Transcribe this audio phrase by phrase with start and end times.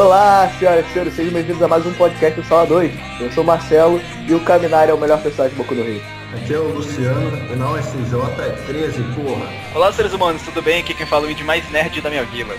[0.00, 2.90] Olá, senhoras e senhores, sejam bem-vindos a mais um podcast do Sala 2.
[3.20, 6.00] Eu sou o Marcelo e o Caminari é o melhor personagem de Boku no Rio.
[6.34, 9.46] Aqui é o Luciano e na USJ é 13, porra.
[9.74, 10.80] Olá, seres humanos, tudo bem?
[10.80, 12.54] Aqui quem fala é o mais nerd da minha vila.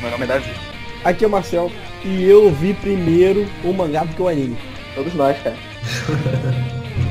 [0.00, 0.52] Meu nome é Davi.
[1.02, 1.72] Aqui é o Marcel
[2.04, 4.56] e eu vi primeiro o mangá do que o anime.
[4.94, 5.56] Todos nós, cara.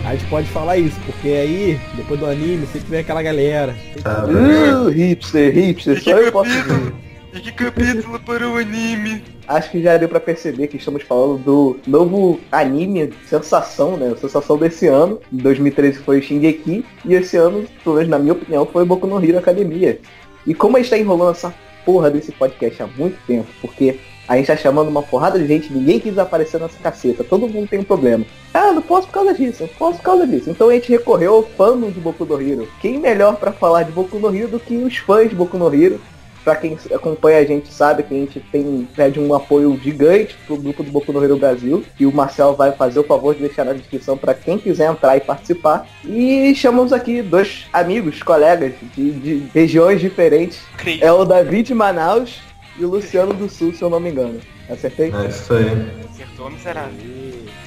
[0.05, 3.75] A gente pode falar isso, porque aí, depois do anime, sempre vem aquela galera.
[4.05, 6.93] Ah, Uh, hipster, hipster, só eu posso ver.
[7.33, 9.21] E que capítulo para o anime?
[9.47, 14.13] Acho que já deu pra perceber que estamos falando do novo anime sensação, né?
[14.19, 15.19] Sensação desse ano.
[15.31, 19.23] Em 2013 foi Shingeki e esse ano, pelo menos na minha opinião, foi Boku no
[19.23, 19.99] Hero Academia.
[20.45, 21.53] E como a gente tá enrolando essa
[21.85, 23.97] porra desse podcast há muito tempo, porque
[24.27, 27.69] a gente tá chamando uma porrada de gente, ninguém quis aparecer nessa caceta, todo mundo
[27.69, 28.25] tem um problema.
[28.53, 30.49] Ah, não posso por causa disso, não posso por causa disso.
[30.49, 32.67] Então a gente recorreu ao fandom de Boku no Hero.
[32.81, 35.73] Quem melhor pra falar de Boku no Hero do que os fãs de Boku no
[35.73, 36.01] Hero?
[36.47, 40.55] Pra quem acompanha a gente sabe que a gente tem pede um apoio gigante pro
[40.55, 41.83] grupo do Boku no Hero Brasil.
[41.99, 45.17] E o Marcel vai fazer o favor de deixar na descrição para quem quiser entrar
[45.17, 45.85] e participar.
[46.05, 50.61] E chamamos aqui dois amigos, colegas de, de regiões diferentes.
[50.77, 51.01] Cris.
[51.01, 52.39] É o Davi de Manaus
[52.79, 54.39] e o Luciano do Sul, se eu não me engano.
[54.69, 55.11] Acertei?
[55.13, 55.65] É isso aí.
[56.09, 56.93] Acertou, miserável.
[56.97, 57.66] E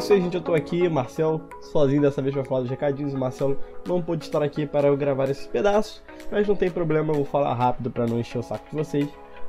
[0.00, 0.34] isso aí, gente.
[0.34, 3.14] Eu tô aqui, Marcel, sozinho dessa vez pra falar dos recadinhos.
[3.14, 7.10] O Marcelo não pôde estar aqui para eu gravar esses pedaços, mas não tem problema,
[7.10, 9.08] eu vou falar rápido para não encher o saco de vocês.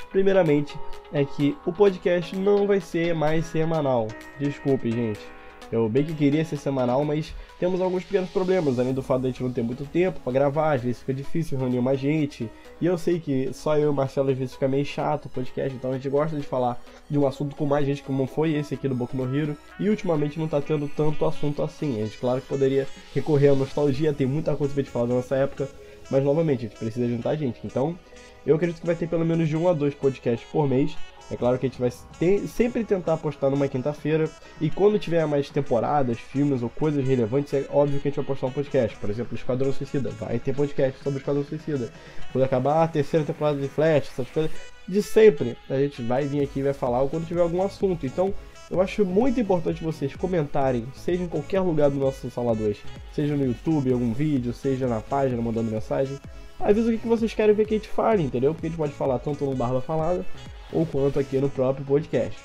[0.09, 0.77] Primeiramente,
[1.13, 4.07] é que o podcast não vai ser mais semanal.
[4.39, 5.21] Desculpe, gente.
[5.71, 9.27] Eu bem que queria ser semanal, mas temos alguns pequenos problemas, além do fato de
[9.27, 12.49] a gente não ter muito tempo para gravar, às vezes fica difícil reunir mais gente.
[12.81, 15.29] E eu sei que só eu e o Marcelo às vezes fica meio chato o
[15.29, 18.53] podcast, então a gente gosta de falar de um assunto com mais gente, como foi
[18.53, 19.55] esse aqui do Boku no Hero.
[19.79, 22.01] E ultimamente não tá tendo tanto assunto assim.
[22.01, 25.15] A gente, claro que poderia recorrer à nostalgia, tem muita coisa pra gente falar da
[25.15, 25.69] nossa época,
[26.09, 27.61] mas novamente a gente precisa juntar gente.
[27.63, 27.97] Então,
[28.45, 30.95] eu acredito que vai ter pelo menos de um a dois podcasts por mês.
[31.31, 34.29] É claro que a gente vai ter- sempre tentar postar numa quinta-feira.
[34.59, 38.25] E quando tiver mais temporadas, filmes ou coisas relevantes, é óbvio que a gente vai
[38.25, 38.97] postar um podcast.
[38.97, 40.09] Por exemplo, Esquadrão Suicida.
[40.19, 41.89] Vai ter podcast sobre Esquadrão Suicida.
[42.31, 44.51] Quando acabar a terceira temporada de Flash, essas coisas.
[44.87, 48.05] De sempre, a gente vai vir aqui e vai falar quando tiver algum assunto.
[48.05, 48.33] Então,
[48.69, 52.77] eu acho muito importante vocês comentarem, seja em qualquer lugar do nosso Sala 2,
[53.13, 56.17] seja no YouTube, algum vídeo, seja na página mandando mensagem.
[56.59, 58.53] Avisa o que vocês querem ver que a gente fale, entendeu?
[58.53, 60.25] Porque a gente pode falar tanto no Barba Falada
[60.71, 62.37] ou quanto aqui no próprio podcast.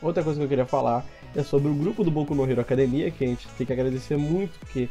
[0.00, 3.10] Outra coisa que eu queria falar é sobre o grupo do Boku no Hero Academia,
[3.10, 4.88] que a gente tem que agradecer muito, porque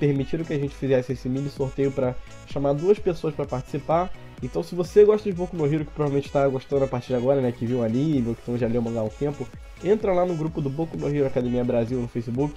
[0.00, 2.14] permitiram que a gente fizesse esse mini sorteio para
[2.50, 4.10] chamar duas pessoas para participar.
[4.42, 7.14] Então, se você gosta de Boku no Hero, que provavelmente está gostando a partir de
[7.14, 9.08] agora, né, que viu o anime ou que então já leu o mangá há um
[9.08, 9.46] tempo,
[9.82, 12.54] entra lá no grupo do Boku no Hero Academia Brasil no Facebook,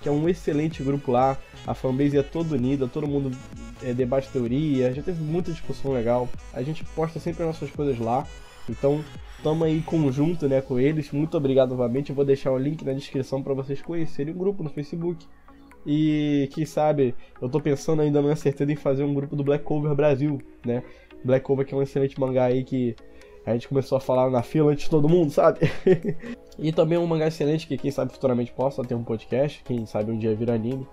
[0.00, 1.36] que é um excelente grupo lá.
[1.66, 3.36] A fanbase é toda unida, todo mundo
[3.82, 6.28] é, debate teoria, já teve muita discussão legal.
[6.52, 8.26] A gente posta sempre as nossas coisas lá.
[8.68, 9.04] Então,
[9.42, 11.10] tamo aí conjunto, né, com eles.
[11.10, 12.10] Muito obrigado novamente.
[12.10, 15.26] Eu vou deixar o link na descrição para vocês conhecerem o grupo no Facebook.
[15.86, 19.64] E quem sabe, eu tô pensando ainda não acertando em fazer um grupo do Black
[19.64, 20.82] Cover Brasil, né?
[21.24, 22.94] Black Cover que é um excelente mangá aí que
[23.46, 25.60] a gente começou a falar na fila antes de todo mundo, sabe?
[26.58, 30.12] e também um mangá excelente que quem sabe futuramente possa ter um podcast, quem sabe
[30.12, 30.86] um dia vira anime.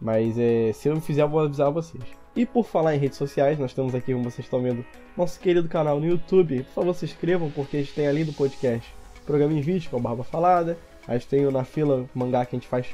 [0.00, 2.02] Mas é, se eu fizer, eu vou avisar vocês.
[2.34, 4.84] E por falar em redes sociais, nós temos aqui, como vocês estão vendo,
[5.16, 6.62] nosso querido canal no YouTube.
[6.62, 9.96] Por favor, se inscrevam, porque a gente tem além do podcast programa em vídeo, com
[9.96, 10.78] a Barba Falada.
[11.06, 12.86] A gente tem o Na Fila mangá que a gente faz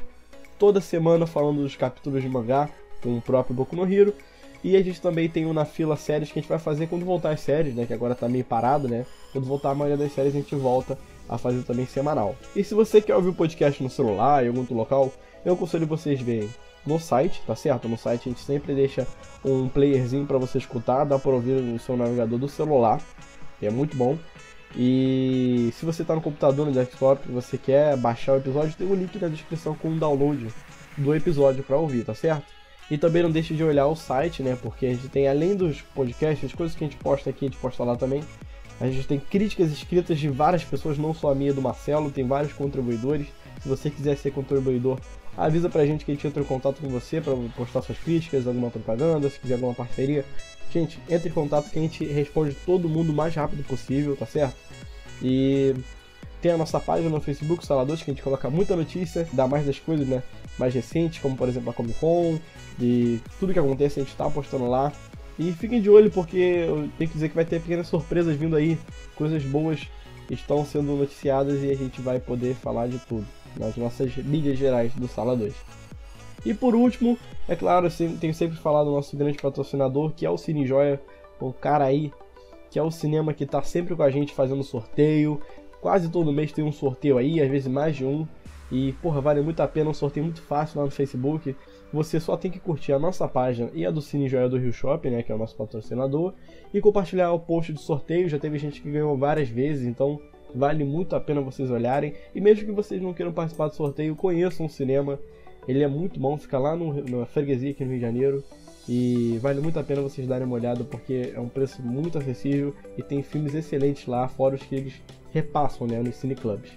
[0.59, 2.69] toda semana falando dos capítulos de mangá
[3.01, 4.13] com o próprio Boku no Hero.
[4.63, 7.05] E a gente também tem o Na Fila séries que a gente vai fazer quando
[7.05, 7.85] voltar as séries, né?
[7.85, 9.05] Que agora tá meio parado, né?
[9.31, 10.97] Quando voltar a maioria das séries a gente volta
[11.29, 12.35] a fazer também semanal.
[12.55, 15.11] E se você quer ouvir o podcast no celular, em algum outro local,
[15.45, 16.49] eu aconselho vocês verem
[16.87, 17.87] no site, tá certo?
[17.87, 19.05] No site a gente sempre deixa
[19.43, 23.01] um playerzinho para você escutar, dá para ouvir no seu navegador do celular,
[23.59, 24.17] que é muito bom.
[24.75, 28.95] E se você está no computador, no desktop, você quer baixar o episódio, tem um
[28.95, 30.47] link na descrição com um download
[30.97, 32.45] do episódio para ouvir, tá certo?
[32.89, 34.57] E também não deixe de olhar o site, né?
[34.61, 37.49] Porque a gente tem, além dos podcasts, as coisas que a gente posta aqui, a
[37.49, 38.23] gente posta lá também.
[38.79, 42.25] A gente tem críticas escritas de várias pessoas, não só a minha do Marcelo, tem
[42.25, 43.27] vários contribuidores.
[43.61, 44.99] Se você quiser ser contribuidor,
[45.37, 48.47] avisa pra gente que a gente entra em contato com você para postar suas críticas,
[48.47, 50.25] alguma propaganda, se quiser alguma parceria.
[50.73, 54.25] Gente, entre em contato que a gente responde todo mundo o mais rápido possível, tá
[54.25, 54.55] certo?
[55.21, 55.75] E
[56.41, 59.65] Tem a nossa página no Facebook, Saladores, que a gente coloca muita notícia, dá mais
[59.65, 60.21] das coisas, né?
[60.57, 62.39] Mais recentes, como por exemplo a Comic Con
[62.79, 64.91] e tudo que acontece a gente tá postando lá.
[65.39, 68.55] E fiquem de olho porque eu tenho que dizer que vai ter pequenas surpresas vindo
[68.55, 68.77] aí,
[69.15, 69.87] coisas boas
[70.29, 73.25] estão sendo noticiadas e a gente vai poder falar de tudo
[73.59, 75.53] nas nossas mídias gerais do Sala 2.
[76.45, 77.17] E por último,
[77.47, 77.87] é claro,
[78.19, 81.01] tenho sempre falado do nosso grande patrocinador, que é o Cine Joia,
[81.39, 82.11] o cara aí,
[82.69, 85.41] que é o cinema que está sempre com a gente fazendo sorteio.
[85.81, 88.27] Quase todo mês tem um sorteio aí, às vezes mais de um.
[88.71, 91.55] E, porra, vale muito a pena, um sorteio muito fácil lá no Facebook.
[91.93, 94.73] Você só tem que curtir a nossa página e a do Cine Joia do Rio
[94.73, 96.33] Shopping, né, que é o nosso patrocinador,
[96.73, 98.27] e compartilhar o post de sorteio.
[98.27, 100.19] Já teve gente que ganhou várias vezes, então
[100.53, 102.13] vale muito a pena vocês olharem.
[102.33, 105.19] E mesmo que vocês não queiram participar do sorteio, conheçam o cinema.
[105.67, 108.43] Ele é muito bom, fica lá no, na freguesia aqui no Rio de Janeiro.
[108.87, 112.73] E vale muito a pena vocês darem uma olhada porque é um preço muito acessível
[112.97, 114.93] e tem filmes excelentes lá, fora os que eles
[115.31, 116.71] repassam né, nos cineclubs.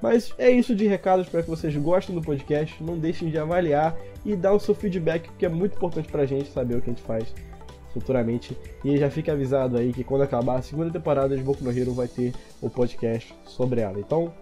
[0.00, 2.82] Mas é isso de recado, espero que vocês gostem do podcast.
[2.82, 3.94] Não deixem de avaliar
[4.24, 6.92] e dar o seu feedback, porque é muito importante pra gente saber o que a
[6.94, 7.34] gente faz
[7.92, 8.56] futuramente.
[8.84, 11.92] E já fica avisado aí que quando acabar a segunda temporada de Boku no Hero
[11.92, 13.98] vai ter o podcast sobre ela.
[13.98, 14.32] Então,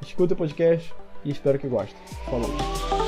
[0.00, 0.92] escuta o podcast
[1.24, 1.96] e espero que gostem.
[2.26, 3.01] Falou!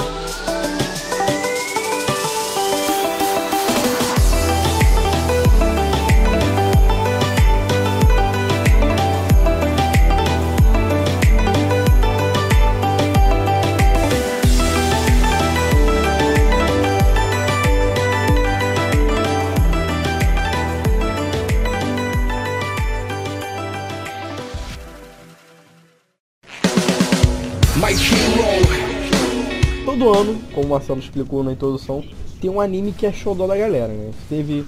[30.14, 32.04] Ano, como o Marcelo explicou na introdução,
[32.40, 34.12] tem um anime que é show da galera, né?
[34.28, 34.64] Teve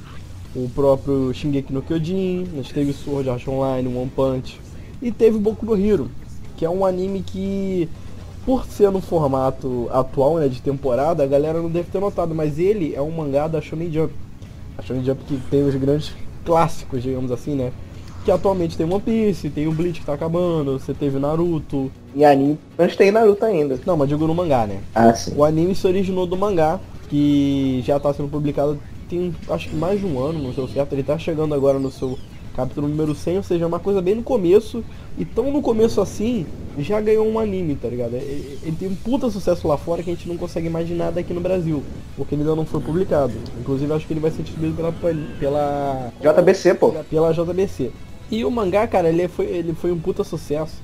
[0.54, 4.60] o próprio Shingeki no Kyojin, nós teve Sword Art Online, One Punch
[5.00, 6.10] e teve Boku no Hero,
[6.56, 7.88] que é um anime que
[8.44, 12.58] por ser no formato atual, né, de temporada, a galera não deve ter notado, mas
[12.58, 14.14] ele é um mangá da Shonen Jump.
[14.78, 16.12] A Shonen Jump que tem os grandes
[16.44, 17.72] clássicos, digamos assim, né?
[18.26, 21.92] Que atualmente tem One Piece, tem o Bleach que tá acabando, você teve Naruto.
[22.12, 23.78] E anime, mas tem Naruto ainda.
[23.86, 24.80] Não, mas digo no mangá, né?
[24.92, 25.32] Ah, sim.
[25.36, 30.00] O anime se originou do mangá, que já tá sendo publicado tem acho que mais
[30.00, 30.92] de um ano, não sei certo.
[30.92, 32.18] Ele tá chegando agora no seu
[32.56, 34.82] capítulo número 100, ou seja, é uma coisa bem no começo.
[35.16, 36.44] E tão no começo assim,
[36.78, 38.14] já ganhou um anime, tá ligado?
[38.14, 41.40] Ele tem um puta sucesso lá fora que a gente não consegue imaginar daqui no
[41.40, 41.80] Brasil,
[42.16, 43.34] porque ele ainda não foi publicado.
[43.60, 44.92] Inclusive, acho que ele vai ser distribuído pela,
[45.38, 46.92] pela JBC, pô.
[47.08, 47.92] Pela JBC.
[48.30, 50.82] E o mangá, cara, ele foi, ele foi um puta sucesso.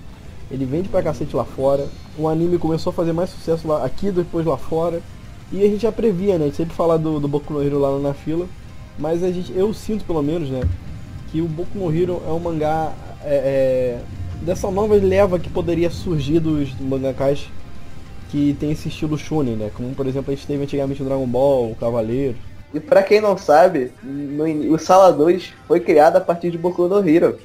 [0.50, 1.88] Ele vende pra cacete lá fora.
[2.16, 5.00] O anime começou a fazer mais sucesso lá, aqui, depois lá fora.
[5.50, 6.44] E a gente já previa, né?
[6.44, 8.46] A gente sempre fala do, do Boku no Hero lá na fila.
[8.98, 10.62] Mas a gente, eu sinto pelo menos, né?
[11.30, 12.92] Que o Boku no Hero é um mangá
[13.24, 14.00] é, é,
[14.42, 17.48] dessa nova leva que poderia surgir dos mangakás
[18.30, 19.70] que tem esse estilo shonen, né?
[19.74, 22.36] Como por exemplo a gente teve antigamente o Dragon Ball, o Cavaleiro.
[22.74, 26.88] E pra quem não sabe, no, o Sala 2 foi criado a partir de Boku
[26.88, 27.38] no Hero.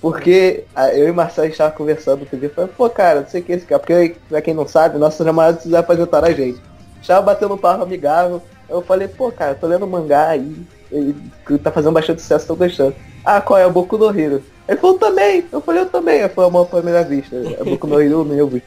[0.00, 3.52] Porque eu e Marcelo estava conversando outro dia, falei, pô cara, não sei o que
[3.52, 6.60] é esse cara, porque pra quem não sabe, nossos namorados se apresentaram a gente.
[7.00, 10.54] Estava batendo um papo amigável, eu falei, pô cara, tô lendo mangá aí,
[11.46, 12.94] que tá fazendo bastante sucesso, tô gostando.
[13.24, 14.42] Ah, qual é o Boku no Hero?
[14.68, 17.36] Ele falou também, eu falei, eu também, foi uma primeira vista.
[17.36, 18.60] É Boku no Hero mesmo.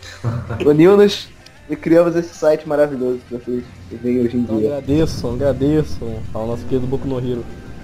[0.66, 1.28] Uniu-nos
[1.70, 4.78] e criamos esse site maravilhoso que vocês veem hoje em então, dia.
[4.78, 6.00] Agradeço, agradeço
[6.34, 7.44] ao nosso querido Boku no Hero.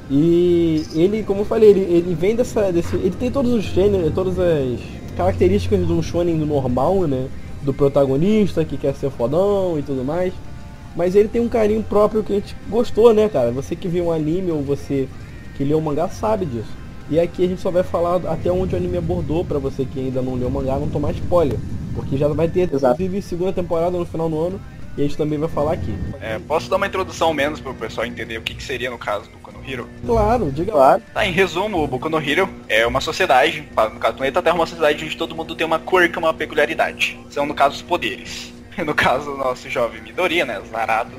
[0.10, 2.72] E ele, como eu falei, ele, ele vem dessa.
[2.72, 4.80] Desse, ele tem todos os gêneros, todas as
[5.16, 7.28] características de um shonen normal, né?
[7.62, 10.34] Do protagonista que quer ser fodão e tudo mais.
[10.96, 13.52] Mas ele tem um carinho próprio que a gente gostou, né, cara?
[13.52, 15.08] Você que viu um anime ou você
[15.56, 16.83] que leu um mangá sabe disso.
[17.10, 20.00] E aqui a gente só vai falar até onde o anime abordou para você que
[20.00, 21.60] ainda não leu o mangá não tomar spoiler.
[21.94, 24.62] Porque já vai ter, inclusive, segunda temporada no final do ano.
[24.96, 25.94] E a gente também vai falar aqui.
[26.22, 28.98] É, posso dar uma introdução menos para o pessoal entender o que, que seria no
[28.98, 29.90] caso do Boku no Hero?
[30.06, 31.00] Claro, diga lá.
[31.14, 34.56] Tá, em resumo, o Boku no Hero é uma sociedade, no caso do planeta Terra,
[34.56, 37.20] uma sociedade onde todo mundo tem uma cor que é uma peculiaridade.
[37.32, 38.54] São, no caso, os poderes.
[38.84, 41.16] No caso do nosso jovem Midoriya, né, Zarado,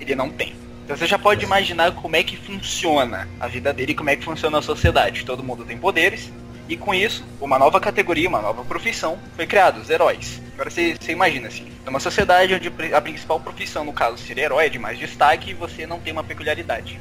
[0.00, 0.54] ele não tem.
[0.84, 4.16] Então você já pode imaginar como é que funciona a vida dele e como é
[4.16, 5.24] que funciona a sociedade.
[5.24, 6.30] Todo mundo tem poderes,
[6.68, 10.40] e com isso, uma nova categoria, uma nova profissão foi criada, os heróis.
[10.54, 14.66] Agora você, você imagina assim, numa sociedade onde a principal profissão, no caso, ser herói
[14.66, 17.00] é de mais destaque, você não tem uma peculiaridade.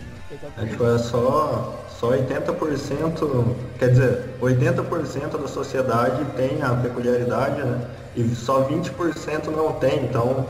[0.69, 7.81] Tipo, é só, só 80%, quer dizer, 80% da sociedade tem a peculiaridade, né?
[8.15, 10.45] E só 20% não tem, então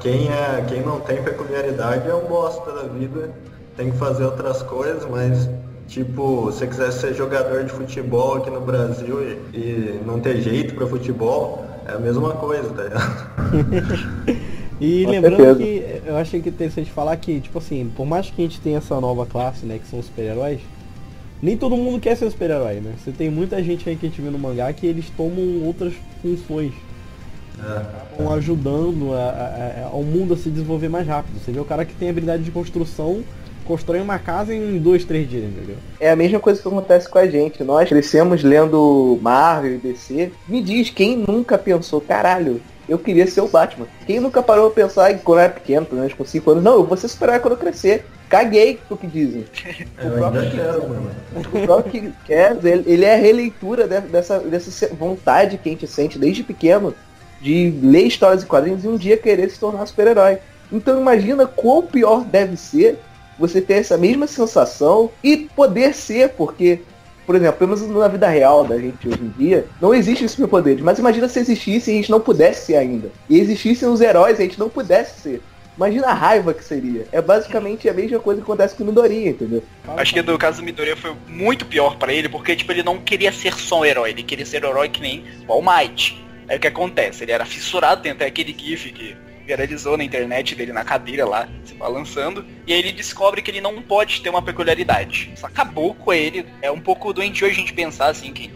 [0.00, 3.30] quem, é, quem não tem peculiaridade é um bosta da vida,
[3.76, 5.48] tem que fazer outras coisas, mas
[5.92, 10.40] Tipo, se você quiser ser jogador de futebol aqui no Brasil e, e não ter
[10.40, 14.40] jeito para futebol, é a mesma coisa, tá ligado?
[14.80, 15.58] e Com lembrando certeza.
[15.58, 18.78] que eu achei que interessante falar que, tipo assim, por mais que a gente tenha
[18.78, 20.60] essa nova classe, né, que são os super-heróis,
[21.42, 22.94] nem todo mundo quer ser um super-herói, né?
[23.04, 25.92] Você tem muita gente aí que a gente vê no mangá que eles tomam outras
[26.22, 26.72] funções.
[27.62, 28.01] É.
[28.12, 31.38] Estão ajudando a- a- a- ao mundo a se desenvolver mais rápido.
[31.38, 33.22] Você vê o cara que tem habilidade de construção,
[33.64, 35.76] constrói uma casa em dois, três dias, entendeu?
[35.98, 37.62] É a mesma coisa que acontece com a gente.
[37.64, 40.30] Nós crescemos lendo Marvel e DC.
[40.48, 43.86] Me diz, quem nunca pensou, caralho, eu queria ser o Batman?
[44.06, 46.84] Quem nunca parou pra pensar, quando era pequeno, pelo menos com 5 anos, não, eu
[46.84, 48.04] vou ser super-herói quando eu crescer.
[48.28, 49.44] Caguei pro que dizem.
[50.50, 51.10] Quero, mano.
[51.52, 55.86] O próprio Kevin, ele, ele é a releitura de- dessa, dessa vontade que a gente
[55.86, 56.94] sente desde pequeno
[57.42, 60.38] de ler histórias e quadrinhos e um dia querer se tornar super-herói.
[60.70, 62.98] Então imagina quão pior deve ser
[63.38, 66.80] você ter essa mesma sensação e poder ser, porque,
[67.26, 70.36] por exemplo, pelo menos na vida real da gente hoje em dia, não existe esses
[70.36, 70.82] superpoderes.
[70.82, 73.10] Mas imagina se existisse e a gente não pudesse ser ainda.
[73.28, 75.42] E existissem os heróis e a gente não pudesse ser.
[75.76, 77.06] Imagina a raiva que seria.
[77.10, 79.62] É basicamente a mesma coisa que acontece com o Midoriya, entendeu?
[79.96, 82.98] Acho que no caso do Midoriya foi muito pior pra ele, porque tipo, ele não
[82.98, 86.22] queria ser só um herói, ele queria ser um herói que nem o All Might.
[86.48, 87.24] Aí o que acontece?
[87.24, 91.48] Ele era fissurado, tem até aquele gif que viralizou na internet dele na cadeira lá,
[91.64, 95.32] se balançando, e aí ele descobre que ele não pode ter uma peculiaridade.
[95.34, 98.50] Isso acabou com ele, é um pouco doentio a gente pensar assim que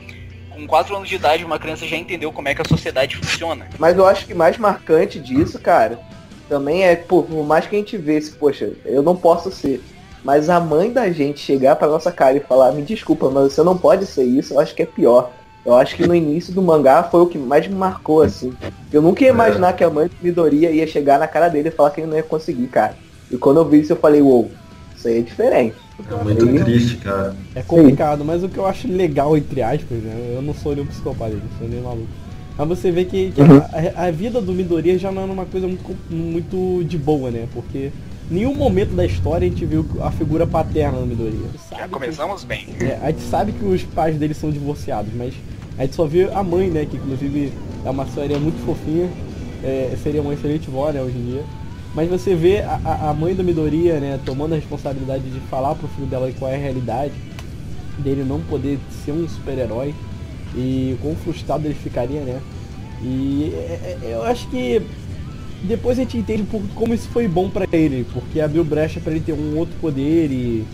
[0.50, 3.68] com 4 anos de idade uma criança já entendeu como é que a sociedade funciona.
[3.78, 5.98] Mas eu acho que mais marcante disso, cara,
[6.48, 9.82] também é, pô, por mais que a gente vê se, poxa, eu não posso ser.
[10.24, 13.62] Mas a mãe da gente chegar pra nossa cara e falar, me desculpa, mas você
[13.62, 15.30] não pode ser isso, eu acho que é pior.
[15.66, 18.52] Eu acho que no início do mangá foi o que mais me marcou, assim.
[18.92, 21.72] Eu nunca ia imaginar que a mãe do Midoriya ia chegar na cara dele e
[21.72, 22.94] falar que ele não ia conseguir, cara.
[23.30, 24.48] E quando eu vi isso, eu falei, uou,
[24.96, 25.74] isso aí é diferente.
[26.08, 26.54] É muito Sim.
[26.64, 27.34] triste, cara.
[27.54, 30.34] É complicado, mas o que eu acho legal, entre aspas, né?
[30.36, 32.06] Eu não sou nenhum psicopata, eu não sou nem maluco.
[32.56, 33.60] Mas você vê que, que Uhum.
[33.96, 37.46] a, a vida do Midoriya já não é uma coisa muito, muito de boa, né?
[37.52, 37.90] Porque
[38.30, 41.48] em nenhum momento da história a gente viu a figura paterna do Midoriya.
[41.70, 42.66] Já que- começamos bem.
[42.80, 45.34] é, a gente sabe que os pais dele são divorciados, mas
[45.78, 46.86] a gente só vê a mãe, né?
[46.86, 47.52] Que inclusive
[47.84, 49.08] é uma série muito fofinha.
[49.62, 51.42] É, seria uma excelente vó, né, hoje em dia.
[51.94, 55.88] Mas você vê a, a- mãe do Midoriya, né, tomando a responsabilidade de falar pro
[55.88, 57.14] filho dela qual é a realidade
[57.98, 59.94] dele não poder ser um super-herói
[60.54, 62.38] e quão frustrado ele ficaria, né?
[63.02, 64.82] E é- é- eu acho que
[65.62, 69.00] depois a gente entende um pouco como isso foi bom pra ele, porque abriu brecha
[69.00, 70.64] pra ele ter um outro poder e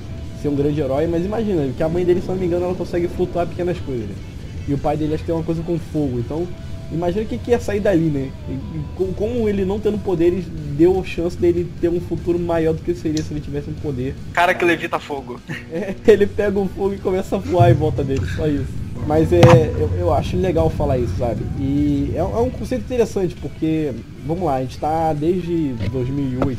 [0.43, 2.75] ser um grande herói, mas imagina, que a mãe dele, se não me engano, ela
[2.75, 4.09] consegue flutuar pequenas coisas.
[4.09, 4.15] né?
[4.69, 6.47] E o pai dele acho que tem uma coisa com fogo, então
[6.93, 8.31] imagina o que, que ia sair dali, né?
[8.49, 8.59] E,
[8.97, 10.45] co- como ele não tendo poderes
[10.77, 14.15] deu chance dele ter um futuro maior do que seria se ele tivesse um poder.
[14.33, 15.41] Cara que levita fogo.
[15.73, 18.67] É, ele pega o fogo e começa a voar em volta dele, só isso.
[19.07, 19.41] Mas é,
[19.79, 21.43] eu, eu acho legal falar isso, sabe?
[21.59, 23.91] E é, é um conceito interessante, porque,
[24.27, 26.59] vamos lá, a gente tá desde 2008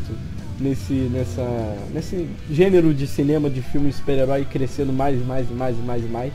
[0.60, 5.78] nesse, nessa, nesse gênero de cinema, de filme super-herói crescendo mais e mais e mais
[5.78, 6.34] e mais e mais.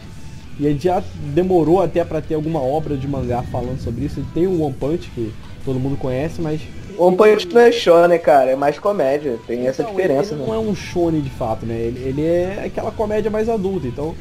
[0.59, 1.03] E a gente já
[1.35, 4.25] demorou até pra ter alguma obra de mangá falando sobre isso.
[4.35, 5.33] Tem o One Punch, que
[5.65, 6.61] todo mundo conhece, mas
[6.97, 8.51] One Punch não é show, né, cara?
[8.51, 9.39] É mais comédia.
[9.47, 10.47] Tem essa Então, diferença, ele né?
[10.49, 11.75] não é um shonen de fato, né?
[11.77, 13.87] Ele, ele é aquela comédia mais adulta.
[13.87, 14.15] Então,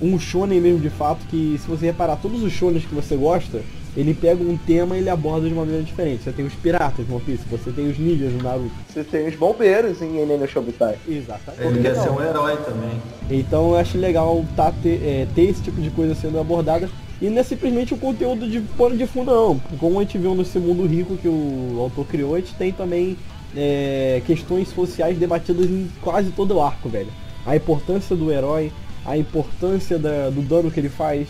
[0.00, 3.60] um shonen mesmo de fato que, se você reparar, todos os shonens que você gosta,
[3.96, 6.24] ele pega um tema e ele aborda de uma maneira diferente.
[6.24, 8.70] Você tem os piratas no One Piece, você tem os ninjas no Naruto.
[8.92, 10.94] Você tem os bombeiros em Enem no Showtime.
[11.08, 11.62] Exatamente.
[11.64, 13.00] Ele quer ser um herói também.
[13.30, 16.88] Então eu acho legal tá, ter, é, ter esse tipo de coisa sendo abordada.
[17.22, 19.58] E não é simplesmente o conteúdo de pano de fundo não.
[19.78, 23.16] Como a gente viu nesse mundo rico que o autor criou, a gente tem também
[23.56, 27.08] é, questões sociais debatidas em quase todo o arco, velho.
[27.46, 28.72] A importância do herói,
[29.06, 31.28] a importância da- do dano que ele faz,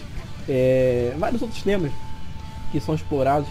[0.49, 1.90] é, vários outros temas
[2.74, 3.48] que são explorados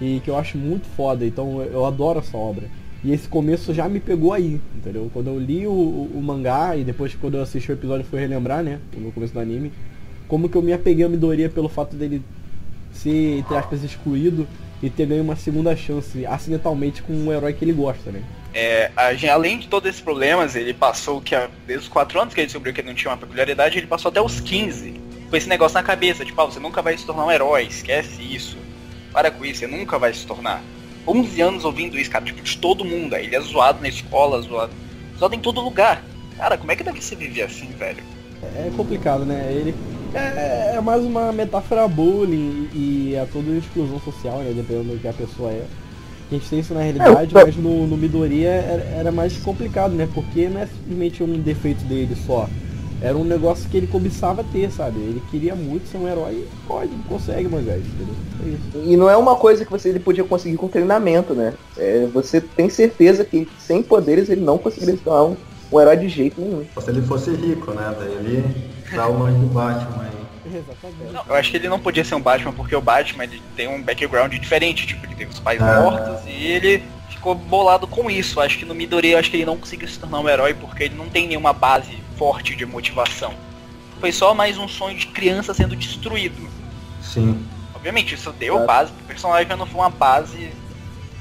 [0.00, 1.24] e que eu acho muito foda.
[1.24, 2.64] Então eu adoro essa obra.
[3.04, 5.08] E esse começo já me pegou aí, entendeu?
[5.12, 8.64] Quando eu li o, o- mangá e depois quando eu assisti o episódio fui relembrar,
[8.64, 8.80] né?
[8.96, 9.70] No começo do anime.
[10.26, 12.20] Como que eu me apeguei ao Midoriya pelo fato dele
[12.92, 14.46] ser, entre aspas, excluído
[14.82, 18.22] e ter ganho uma segunda chance acidentalmente com um herói que ele gosta, né?
[18.52, 22.20] É, a gente, além de todos esses problemas, ele passou que a- desde os 4
[22.20, 24.94] anos que ele descobriu que ele não tinha uma peculiaridade, ele passou até os 15
[25.30, 28.22] com esse negócio na cabeça, tipo, ah, você nunca vai se tornar um herói, esquece
[28.22, 28.56] isso.
[29.12, 30.62] Para com isso, você nunca vai se tornar.
[31.06, 33.14] 11 anos ouvindo isso, cara, tipo, de todo mundo.
[33.14, 34.72] Aí ele é zoado na escola, zoado,
[35.18, 36.02] zoado em todo lugar.
[36.36, 38.02] Cara, como é que deve ser viver assim, velho?
[38.42, 39.48] É complicado, né?
[39.50, 39.74] Ele
[40.14, 44.52] é, é mais uma metáfora bullying e a toda a exclusão social, né?
[44.54, 45.64] Dependendo do que a pessoa é.
[46.30, 49.36] A gente tem isso na realidade, É, eu- mas no, no Midoriya era, era mais
[49.38, 50.08] complicado, né?
[50.12, 52.48] Porque não é simplesmente um defeito dele só.
[53.00, 54.98] Era um negócio que ele cobiçava ter, sabe?
[54.98, 57.90] Ele queria muito ser um herói e pode, consegue, mas é isso.
[58.84, 61.52] E não é uma coisa que você ele podia conseguir com treinamento, né?
[61.76, 65.36] É, você tem certeza que sem poderes ele não conseguiria se tornar um,
[65.72, 66.64] um herói de jeito nenhum.
[66.80, 67.94] Se ele fosse rico, né?
[67.98, 68.44] Daí ele
[68.94, 70.56] dá o nome do Batman aí.
[70.56, 71.12] Exatamente.
[71.12, 73.68] Não, eu acho que ele não podia ser um Batman porque o Batman ele tem
[73.68, 75.80] um background diferente, tipo, ele teve os pais Ah.
[75.82, 78.40] mortos e ele ficou bolado com isso.
[78.40, 80.84] Acho que no Midori eu acho que ele não conseguiu se tornar um herói porque
[80.84, 83.32] ele não tem nenhuma base forte de motivação.
[84.00, 86.48] Foi só mais um sonho de criança sendo destruído.
[87.02, 87.42] Sim.
[87.74, 88.66] Obviamente, isso deu Claro.
[88.66, 90.50] base pro personagem, mas não foi uma base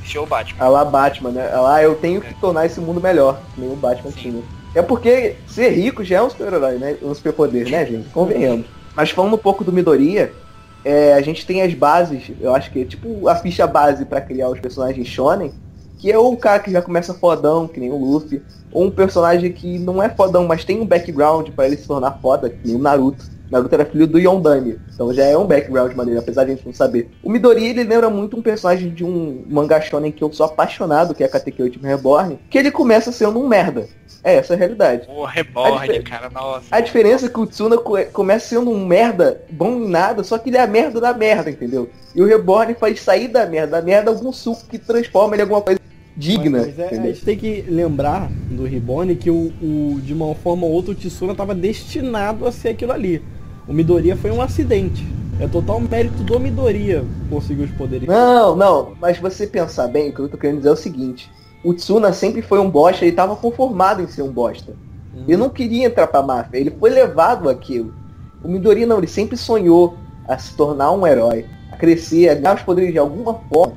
[0.03, 0.65] show Batman.
[0.65, 1.51] A lá Batman, né?
[1.53, 4.17] A lá eu tenho que tornar esse mundo melhor, que nem o Batman Sim.
[4.19, 4.43] tinha.
[4.73, 6.97] É porque ser rico já é um super-herói, né?
[7.01, 8.09] Um superpoder, né, gente?
[8.09, 8.65] Convenhamos.
[8.95, 10.33] Mas falando um pouco do Midoriya,
[10.83, 14.21] é, a gente tem as bases, eu acho que é tipo a ficha base pra
[14.21, 15.53] criar os personagens shonen,
[16.05, 18.39] que é o cara que já começa fodão, que nem o Luffy,
[18.71, 22.19] ou um personagem que não é fodão, mas tem um background pra ele se tornar
[22.21, 23.25] foda, que nem o Naruto.
[23.49, 26.65] Naruto era filho do Yondani, então já é um background maneiro, apesar de a gente
[26.65, 27.09] não saber.
[27.23, 31.15] O Midori, ele lembra muito um personagem de um mangá shonen que eu sou apaixonado,
[31.15, 33.87] que é Katekyo Ultimate Reborn, que ele começa sendo um merda.
[34.23, 35.07] É, essa é a realidade.
[35.09, 36.65] O Reborn, A cara, nossa.
[36.71, 40.37] A diferença é que o Tsuna co- começa sendo um merda, bom em nada, só
[40.37, 41.89] que ele é a merda da merda, entendeu?
[42.15, 45.45] E o Reborn faz sair da merda, da merda algum suco que transforma ele em
[45.45, 45.79] alguma coisa
[46.17, 50.13] digna, Mas, mas é, a gente tem que lembrar do Reborn que o, o- de
[50.13, 53.21] uma forma ou outra o Tsuna estava destinado a ser aquilo ali.
[53.67, 55.05] O Midoriya foi um acidente.
[55.39, 58.07] É total mérito do Midoriya conseguir os poderes.
[58.07, 61.29] Não, não, mas você pensar bem, o que eu tô querendo dizer é o seguinte.
[61.63, 64.73] O Tsuna sempre foi um bosta, ele tava conformado em ser um bosta.
[65.27, 67.93] Ele não queria entrar pra máfia, ele foi levado àquilo.
[68.43, 72.55] O Midori não, ele sempre sonhou a se tornar um herói, a crescer, a ganhar
[72.55, 73.73] os poderes de alguma forma.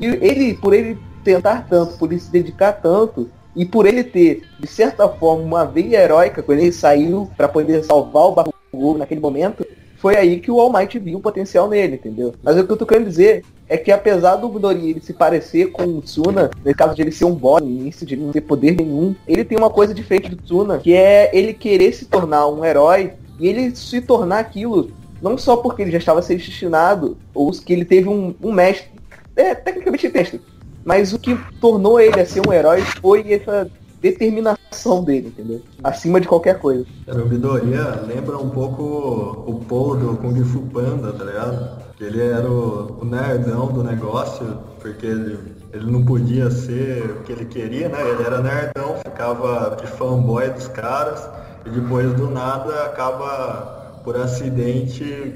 [0.00, 4.42] E ele, por ele tentar tanto, por ele se dedicar tanto, e por ele ter,
[4.60, 9.20] de certa forma, uma veia heróica, quando ele saiu pra poder salvar o Bakugou naquele
[9.20, 9.66] momento,
[9.96, 12.34] foi aí que o All Might viu o potencial nele, entendeu?
[12.42, 15.72] Mas o que eu tô querendo dizer é que apesar do Midori ele se parecer
[15.72, 18.30] com o Tsuna, no caso de ele ser um boss, no início de ele não
[18.30, 22.04] ter poder nenhum, ele tem uma coisa diferente do Tsuna, que é ele querer se
[22.04, 26.38] tornar um herói e ele se tornar aquilo não só porque ele já estava sendo
[26.38, 28.90] destinado, ou que ele teve um, um mestre,
[29.34, 30.40] é, tecnicamente mestre,
[30.86, 33.68] mas o que tornou ele a ser um herói foi essa
[34.00, 35.60] determinação dele, entendeu?
[35.82, 36.86] Acima de qualquer coisa.
[37.08, 41.82] O Midoriya lembra um pouco o Paul do Kung Fu Panda, tá ligado?
[41.96, 45.38] Que ele era o, o nerdão do negócio, porque ele,
[45.72, 48.08] ele não podia ser o que ele queria, né?
[48.08, 51.28] Ele era nerdão, ficava de fanboy dos caras,
[51.64, 55.34] e depois do nada acaba, por acidente,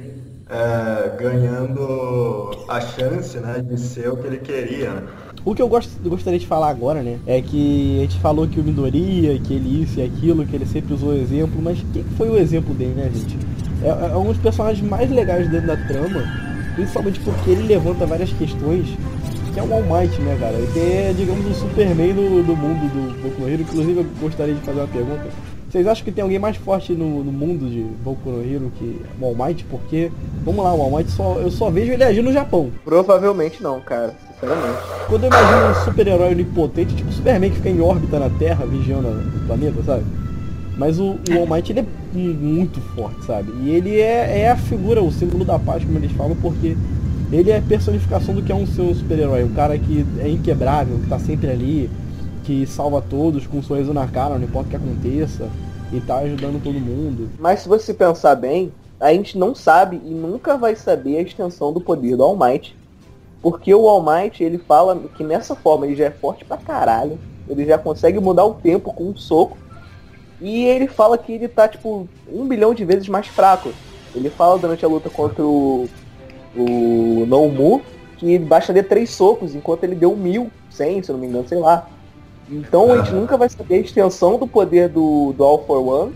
[0.51, 5.03] é, ganhando a chance, né, de ser o que ele queria, né?
[5.45, 8.61] O que eu gost- gostaria de falar agora, né, é que a gente falou que
[8.61, 12.15] o Midoriya, que ele isso e aquilo, que ele sempre usou exemplo, mas quem que
[12.15, 13.39] foi o exemplo dele, né, gente?
[13.83, 16.23] É, é um dos personagens mais legais dentro da trama,
[16.75, 18.87] principalmente porque ele levanta várias questões,
[19.55, 20.57] que é o All Might, né, cara?
[20.73, 23.63] Que é, digamos, o Superman do, do mundo do Boku no Hero.
[23.63, 25.27] Inclusive, eu gostaria de fazer uma pergunta.
[25.69, 29.01] Vocês acham que tem alguém mais forte no, no mundo de Boku no Hero que
[29.21, 29.65] o All Might?
[29.65, 30.11] Porque,
[30.45, 32.71] vamos lá, o All Might só, eu só vejo ele agir no Japão.
[32.85, 34.79] Provavelmente não, cara, sinceramente.
[35.09, 38.65] Quando eu imagino um super-herói onipotente, tipo o Superman que fica em órbita na Terra,
[38.67, 40.05] vigiando o planeta, sabe?
[40.77, 43.53] Mas o, o All Might, ele é mu- muito forte, sabe?
[43.63, 46.77] E ele é, é a figura, o símbolo da paz, como eles falam, porque
[47.31, 49.45] ele é a personificação do que é um ser um super-herói.
[49.45, 51.91] Um cara que é inquebrável, que tá sempre ali,
[52.45, 55.49] que salva todos com um sorriso na cara, não importa o que aconteça,
[55.93, 57.29] e tá ajudando todo mundo.
[57.39, 61.73] Mas se você pensar bem, a gente não sabe e nunca vai saber a extensão
[61.73, 62.75] do poder do All Might.
[63.43, 67.19] Porque o All Might, ele fala que nessa forma ele já é forte pra caralho.
[67.49, 69.57] Ele já consegue mudar o tempo com um soco.
[70.41, 73.73] E ele fala que ele tá, tipo, um bilhão de vezes mais fraco.
[74.15, 75.89] Ele fala durante a luta contra o,
[76.57, 77.83] o Nomu
[78.21, 81.89] que bastaria três socos, enquanto ele deu mil, cem, se não me engano, sei lá.
[82.51, 86.15] Então a gente nunca vai saber a extensão do poder do, do All for One.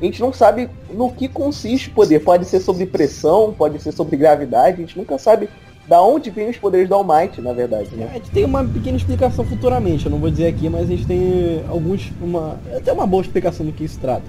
[0.00, 2.20] A gente não sabe no que consiste o poder.
[2.20, 4.76] Pode ser sobre pressão, pode ser sobre gravidade.
[4.76, 5.48] A gente nunca sabe
[5.88, 8.10] da onde vem os poderes do All Might, na verdade, A né?
[8.14, 11.62] gente tem uma pequena explicação futuramente, eu não vou dizer aqui, mas a gente tem
[11.68, 12.12] alguns.
[12.20, 14.24] Uma, até uma boa explicação do que se trata.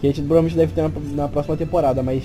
[0.00, 0.90] Que a gente provavelmente deve ter na,
[1.22, 2.22] na próxima temporada, mas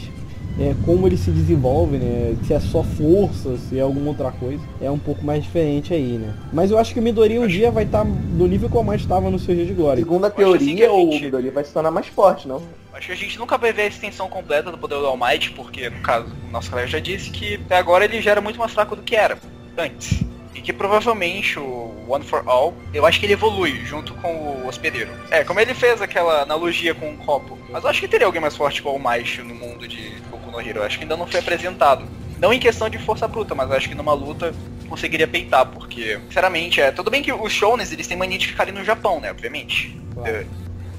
[0.60, 2.36] é, como ele se desenvolve, né?
[2.46, 6.18] Se é só força, se é alguma outra coisa, é um pouco mais diferente aí,
[6.18, 6.34] né?
[6.54, 9.02] Mas eu acho que o Midori um dia vai estar no nível que o mais
[9.02, 10.04] estava no seu dia de glória.
[10.04, 12.62] Segundo a assim teoria, o Midori vai se tornar mais forte, não?
[12.96, 15.52] Acho que a gente nunca vai ver a extensão completa do poder do All Might,
[15.52, 18.58] porque, no caso, o nosso colega já disse que até agora ele já era muito
[18.58, 19.38] mais fraco do que era
[19.78, 20.24] antes.
[20.54, 24.68] E que provavelmente o One for All, eu acho que ele evolui junto com o
[24.68, 25.12] hospedeiro.
[25.30, 27.60] É, como ele fez aquela analogia com o copo.
[27.70, 30.13] Mas eu acho que teria alguém mais forte que o All Might no mundo de
[30.56, 30.80] no Hero.
[30.80, 32.06] Eu acho que ainda não foi apresentado.
[32.39, 34.54] Não em questão de força bruta, mas eu acho que numa luta
[34.88, 36.91] conseguiria peitar, porque, sinceramente, é.
[36.91, 39.32] Tudo bem que os shonens, eles têm mania de ficarem no Japão, né?
[39.32, 40.00] Obviamente.
[40.13, 40.30] Claro.
[40.30, 40.46] É,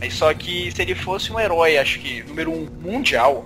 [0.01, 3.45] Mas só que se ele fosse um herói, acho que número um mundial,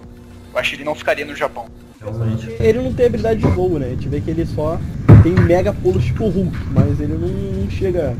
[0.53, 1.67] eu acho que ele não ficaria no Japão.
[2.01, 2.49] Realmente.
[2.59, 3.87] Ele não tem habilidade de voo, né?
[3.87, 4.81] A gente vê que ele só
[5.23, 8.17] tem mega pulos tipo Hulk, mas ele não, não chega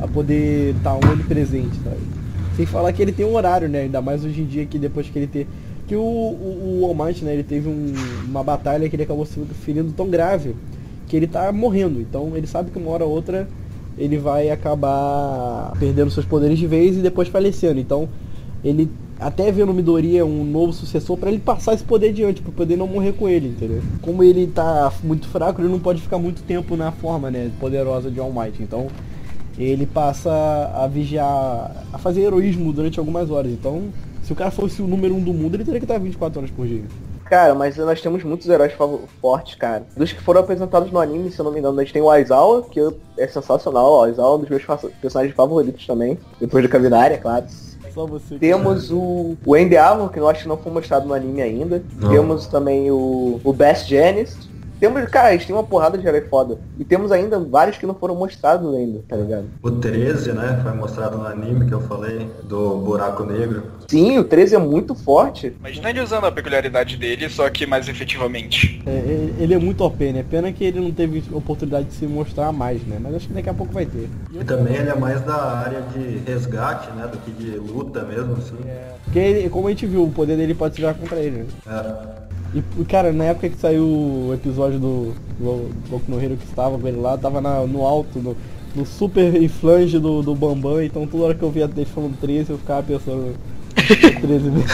[0.00, 2.00] a poder estar onipresente, sabe?
[2.56, 3.82] Sem falar que ele tem um horário, né?
[3.82, 5.46] Ainda mais hoje em dia que depois que ele ter.
[5.86, 7.34] Que o, o, o All Might, né?
[7.34, 7.92] Ele teve um-
[8.24, 10.54] uma batalha que ele acabou se ferindo tão grave
[11.08, 12.00] que ele tá morrendo.
[12.00, 13.48] Então ele sabe que uma hora ou outra
[13.98, 17.78] ele vai acabar perdendo seus poderes de vez e depois falecendo.
[17.80, 18.08] Então
[18.64, 18.88] ele
[19.20, 22.76] até vê no Midoriya um novo sucessor pra ele passar esse poder adiante, pra poder
[22.76, 23.80] não morrer com ele, entendeu?
[24.00, 28.10] Como ele tá muito fraco, ele não pode ficar muito tempo na forma, né, poderosa
[28.10, 28.60] de All Might.
[28.60, 28.88] Então,
[29.56, 30.30] ele passa
[30.74, 33.52] a vigiar, a fazer heroísmo durante algumas horas.
[33.52, 33.82] Então,
[34.32, 36.50] se o cara fosse o número um do mundo, ele teria que estar 24 horas
[36.50, 36.82] por dia.
[37.26, 38.72] Cara, mas nós temos muitos heróis
[39.20, 39.84] fortes, cara.
[39.96, 42.10] Dos que foram apresentados no anime, se eu não me engano, a gente tem o
[42.10, 42.80] Aizawa, que
[43.18, 43.90] é sensacional.
[44.00, 46.18] O Aizawa é um dos meus fa- personagens favoritos também.
[46.40, 47.46] Depois do Kaminari, é claro.
[47.94, 48.38] Só você.
[48.38, 51.82] Temos o, o Endeavor, que eu acho que não foi mostrado no anime ainda.
[52.00, 52.10] Não.
[52.10, 54.36] Temos também o, o Best Genis.
[54.82, 56.58] Temos, cara, a gente tem uma porrada de herói foda.
[56.76, 59.44] E temos ainda vários que não foram mostrados ainda, tá ligado?
[59.62, 60.58] O 13, né?
[60.60, 63.62] Foi mostrado no anime que eu falei, do buraco negro.
[63.86, 65.54] Sim, o 13 é muito forte.
[65.60, 68.82] Imagina ele usando a peculiaridade dele, só que mais efetivamente.
[68.84, 70.24] É, ele- ele é muito OP, né?
[70.28, 72.98] Pena que ele não teve oportunidade de se mostrar mais, né?
[73.00, 74.08] Mas acho que daqui a pouco vai ter.
[74.32, 77.06] E também ele é mais da área de resgate, né?
[77.06, 78.56] Do que de luta mesmo, assim.
[79.04, 81.46] Porque, ele- como a gente viu, o poder dele pode se virar contra ele, né?
[81.68, 82.31] É.
[82.54, 85.14] E, cara, na época que saiu o episódio do,
[85.88, 88.36] Boku no Hero que estava com ele lá, tava na- no alto, no,
[88.76, 92.50] no super flange do, do Bambam, então toda hora que eu via ele falando 13,
[92.50, 93.34] eu ficava pensando
[94.20, 94.68] 13 mesmo.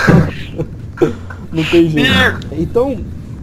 [1.52, 2.10] Não tem jeito.
[2.52, 2.96] Então,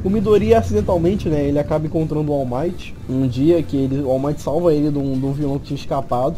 [0.04, 4.10] o Midori acidentalmente, né, ele acaba encontrando o All Might um dia que ele, o
[4.12, 6.36] All Might salva ele de um, de um vilão que tinha escapado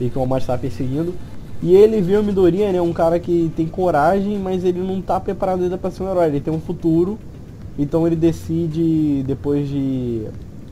[0.00, 1.12] e que o All Might estava perseguindo.
[1.60, 5.20] E ele vê o Midori, né, um cara que tem coragem, mas ele não tá
[5.20, 7.18] preparado ainda para ser um herói, ele tem um futuro.
[7.78, 10.22] Então ele decide, depois de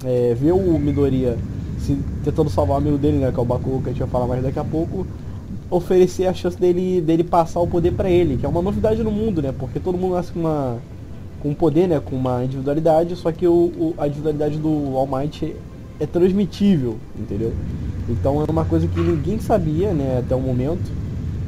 [0.04, 1.36] é, ver o Midoriya
[1.78, 4.08] se, tentando salvar o amigo dele, né, que é o Bakugo, que a gente vai
[4.08, 5.06] falar mais daqui a pouco,
[5.70, 9.10] oferecer a chance dele, dele passar o poder pra ele, que é uma novidade no
[9.10, 10.78] mundo, né, porque todo mundo nasce com uma
[11.42, 15.56] com poder, né, com uma individualidade, só que o, o- a individualidade do All Might
[15.98, 17.52] é transmitível, entendeu?
[18.10, 20.90] Então é uma coisa que ninguém sabia, né, até o momento,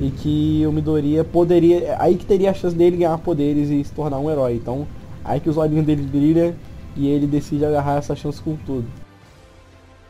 [0.00, 3.92] e que o Midoriya poderia, aí que teria a chance dele ganhar poderes e se
[3.92, 4.54] tornar um herói.
[4.54, 4.86] Então,
[5.24, 6.54] aí que os olhinhos dele brilham
[6.96, 8.86] e ele decide agarrar essa chance com tudo.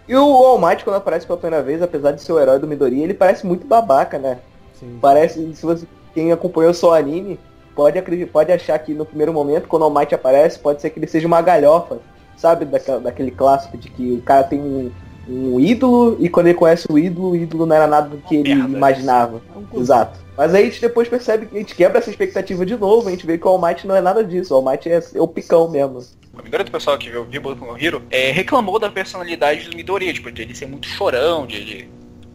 [0.09, 2.67] E o All Might, quando aparece pela primeira vez, apesar de ser o herói do
[2.67, 4.39] Midori, ele parece muito babaca, né?
[4.75, 4.99] Sim.
[5.01, 7.39] Parece, se você, quem acompanhou só o anime,
[7.75, 10.91] pode, acreditar, pode achar que no primeiro momento, quando o All Might aparece, pode ser
[10.91, 11.99] que ele seja uma galhofa.
[12.37, 14.91] Sabe daquela, daquele clássico de que o cara tem um,
[15.29, 18.37] um ídolo e quando ele conhece o ídolo, o ídolo não era nada do que
[18.37, 18.77] ele Merda.
[18.77, 19.43] imaginava.
[19.55, 19.81] É um.
[19.81, 20.19] Exato.
[20.37, 23.11] Mas aí a gente depois percebe que a gente quebra essa expectativa de novo, a
[23.11, 25.21] gente vê que o All Might não é nada disso, o All Might é, é
[25.21, 26.03] o picão mesmo.
[26.33, 30.15] A maioria do pessoal que viu Boku no Hero é, reclamou da personalidade do Midoriya,
[30.15, 31.91] tipo, de ele ser muito chorão, de ele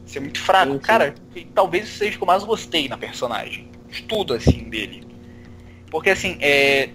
[0.05, 0.73] ser muito fraco.
[0.73, 0.83] Sim, sim.
[0.83, 1.15] Cara,
[1.55, 3.67] talvez isso seja o que eu mais gostei na personagem.
[3.89, 5.03] De tudo, assim, dele.
[5.89, 6.89] Porque, assim, é...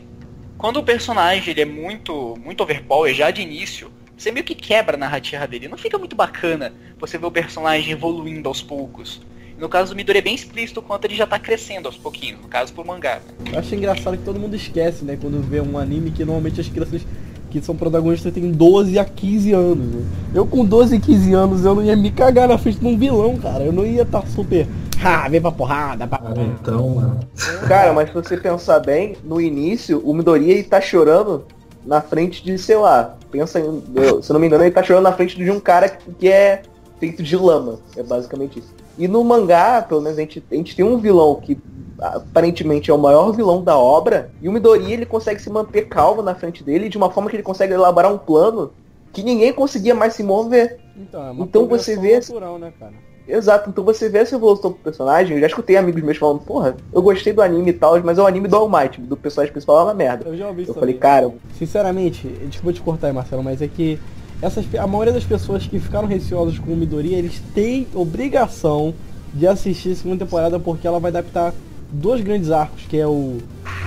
[0.57, 3.90] Quando o personagem ele é muito, muito overpower já de início,
[4.23, 5.67] você meio que quebra a narrativa dele.
[5.67, 9.21] Não fica muito bacana você ver o personagem evoluindo aos poucos.
[9.59, 12.41] No caso do Midori é bem explícito o quanto ele já tá crescendo aos pouquinhos,
[12.41, 13.21] no caso pro mangá.
[13.53, 15.19] Eu acho engraçado que todo mundo esquece, né?
[15.21, 17.03] Quando vê um anime que normalmente as crianças
[17.51, 19.87] que são protagonistas têm 12 a 15 anos.
[19.87, 20.05] Né?
[20.35, 22.97] Eu com 12 e 15 anos eu não ia me cagar na frente de um
[22.97, 23.65] vilão, cara.
[23.65, 24.67] Eu não ia estar super.
[25.05, 26.19] Ah, vem pra porrada, pá.
[26.19, 27.21] Cara, então, mano.
[27.67, 31.45] Cara, mas se você pensar bem, no início, o Midori ele tá chorando
[31.85, 33.83] na frente de, sei lá, pensa em,
[34.23, 36.62] se não me engano, ele tá chorando na frente de um cara que, é
[36.99, 37.79] feito de lama.
[37.97, 38.73] É basicamente isso.
[38.99, 41.59] E no mangá, pelo menos a gente, a gente tem um vilão que
[41.99, 46.21] aparentemente é o maior vilão da obra, e o Midori ele consegue se manter calmo
[46.21, 48.73] na frente dele de uma forma que ele consegue elaborar um plano
[49.12, 50.81] que ninguém conseguia mais se mover.
[50.97, 52.95] Então, é uma Então você vê natural, né, cara?
[53.27, 56.77] Exato, então você vê essa evolução do personagem, eu já escutei amigos meus falando, porra,
[56.93, 59.53] eu gostei do anime e tal, mas é o anime do All Might, do personagem
[59.53, 60.29] principal é uma merda.
[60.29, 63.69] Eu já ouvi isso Eu falei, cara, Sinceramente, desculpa te cortar aí, Marcelo, mas é
[63.69, 63.99] que
[64.41, 68.93] essas, a maioria das pessoas que ficaram receosas com o Midori, eles têm obrigação
[69.33, 71.55] de assistir a segunda temporada porque ela vai adaptar
[71.93, 73.39] dois grandes arcos, que é o,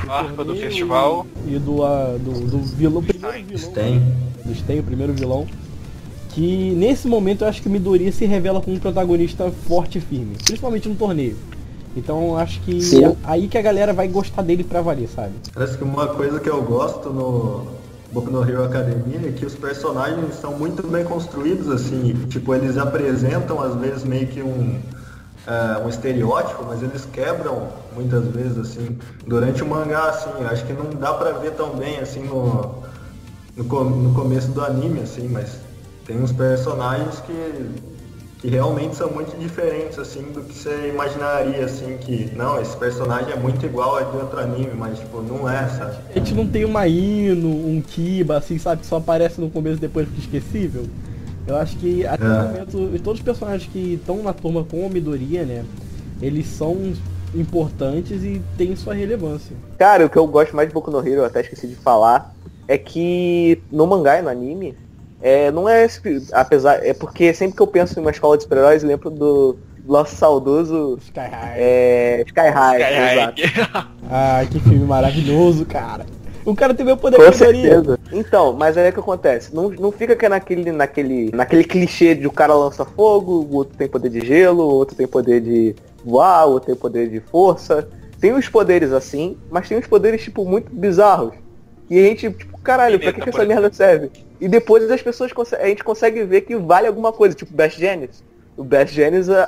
[0.08, 1.28] o Arco do festival.
[1.45, 4.00] e do, ah, do, do vilão, primeiro vilão Tem.
[4.45, 5.45] do Sten, o primeiro vilão,
[6.36, 10.36] que nesse momento eu acho que Midoriya se revela como um protagonista forte e firme,
[10.43, 11.38] principalmente no torneio.
[11.95, 15.32] Então eu acho que é aí que a galera vai gostar dele pra valer, sabe?
[15.54, 17.67] Parece que uma coisa que eu gosto no
[18.12, 22.78] Boku no Hero Academia é que os personagens são muito bem construídos, assim, tipo, eles
[22.78, 24.78] apresentam às vezes meio que um,
[25.48, 30.65] é, um estereótipo, mas eles quebram muitas vezes, assim, durante o mangá, assim, eu acho
[30.65, 32.84] que não dá pra ver tão bem, assim, no,
[33.56, 35.64] no, no começo do anime, assim, mas
[36.05, 37.65] tem uns personagens que,
[38.39, 43.33] que realmente são muito diferentes, assim, do que você imaginaria, assim, que, não, esse personagem
[43.33, 45.95] é muito igual a de outro anime, mas, tipo, não é, sabe?
[46.11, 49.77] A gente não tem uma Ino, um Kiba, assim, sabe, que só aparece no começo
[49.77, 50.85] e depois fica esquecível.
[51.47, 52.41] Eu acho que até o É.
[52.43, 55.63] momento, todos os personagens que estão na turma com a Midoriya, né,
[56.21, 56.93] eles são
[57.35, 59.55] importantes e têm sua relevância.
[59.77, 62.33] Cara, o que eu gosto mais de Boku no Hero, eu até esqueci de falar,
[62.67, 64.75] é que no mangá e no anime,
[65.21, 68.43] é, não é esse, apesar, é porque sempre que eu penso em uma escola de
[68.43, 71.54] super-heróis, eu lembro do nosso saudoso Sky High.
[71.58, 73.41] é, Sky High, Sky exato.
[73.71, 73.88] High.
[74.10, 76.06] Ah, que filme maravilhoso, cara.
[76.45, 77.99] O cara teve o poder Com certeza.
[78.12, 79.54] Então, mas aí é que acontece.
[79.54, 83.56] Não, não fica que é naquele, naquele, naquele clichê de o cara lança fogo, o
[83.56, 87.10] outro tem poder de gelo, o outro tem poder de voar, o outro tem poder
[87.10, 87.89] de força.
[88.19, 91.34] Tem os poderes assim, mas tem uns poderes, tipo, muito bizarros.
[91.89, 94.12] E a gente, tipo, caralho, pra que, que essa merda serve?
[94.39, 98.24] E depois as pessoas a gente consegue ver que vale alguma coisa, tipo Best Genis.
[98.58, 98.93] O Best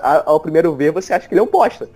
[0.02, 1.90] a- ao primeiro ver, você acha que ele é um bosta.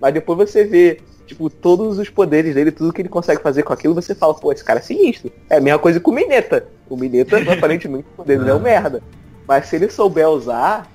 [0.00, 3.72] Mas depois você vê, tipo, todos os poderes dele, tudo que ele consegue fazer com
[3.72, 5.30] aquilo, você fala, pô, esse cara é sinistro.
[5.48, 6.66] É a mesma coisa com o Mineta.
[6.88, 9.02] O Mineta, aparentemente, o poder dele é um merda.
[9.46, 10.90] Mas se ele souber usar,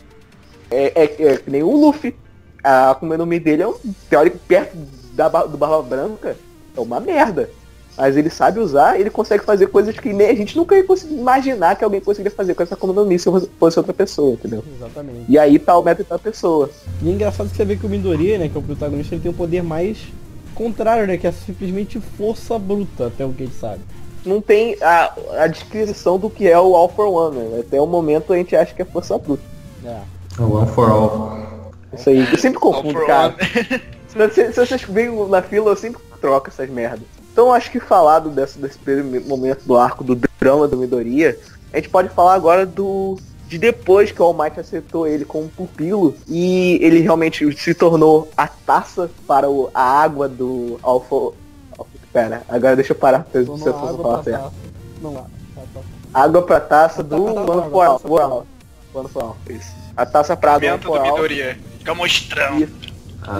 [0.69, 2.15] é, é, é que nem o Luffy.
[2.63, 3.75] A Akuma no Mi dele é um
[4.09, 4.75] teórico perto
[5.13, 6.35] da, do Barba Branca.
[6.75, 7.49] É uma merda.
[7.97, 11.15] Mas ele sabe usar, ele consegue fazer coisas que nem a gente nunca ia conseguir
[11.15, 13.27] imaginar que alguém conseguiria fazer com essa Mi se
[13.59, 14.63] fosse outra pessoa, entendeu?
[14.75, 15.25] Exatamente.
[15.27, 16.69] E aí tá o método da pessoa.
[17.01, 19.23] E é engraçado que você vê que o Midoriya, né, que é o protagonista, ele
[19.23, 19.97] tem um poder mais
[20.53, 23.81] contrário, né, que é simplesmente força bruta, até o que a gente sabe.
[24.23, 27.59] não tem a, a descrição do que é o All for One, né?
[27.61, 29.43] Até o momento a gente acha que é força bruta.
[29.83, 29.99] É.
[30.39, 31.47] One for All.
[31.93, 33.35] Isso aí, eu sempre confundo, cara.
[34.15, 34.31] one.
[34.33, 37.16] Se, se vocês veem na fila, eu sempre troco essas merdas.
[37.37, 41.37] Então acho que falado desse, desse primeiro momento do arco do drama do Midoriya,
[41.71, 43.15] a gente pode falar agora do
[43.47, 48.27] de depois que o All Might aceitou ele como pupilo e ele realmente se tornou
[48.35, 51.37] a taça para o, a água do Alpha.
[52.11, 54.41] Pera, agora deixa eu parar pra água falar certo.
[54.41, 54.53] taça.
[54.99, 55.25] Não, tá.
[56.15, 57.99] Água pra taça do Taça pra One água, for All.
[57.99, 58.45] taça pra água.
[58.95, 59.37] One for All.
[59.47, 59.71] Isso.
[59.95, 61.01] A taça pra água do.
[61.03, 61.59] Midoriya.
[61.77, 62.63] Fica mostrando.
[62.63, 62.73] Isso.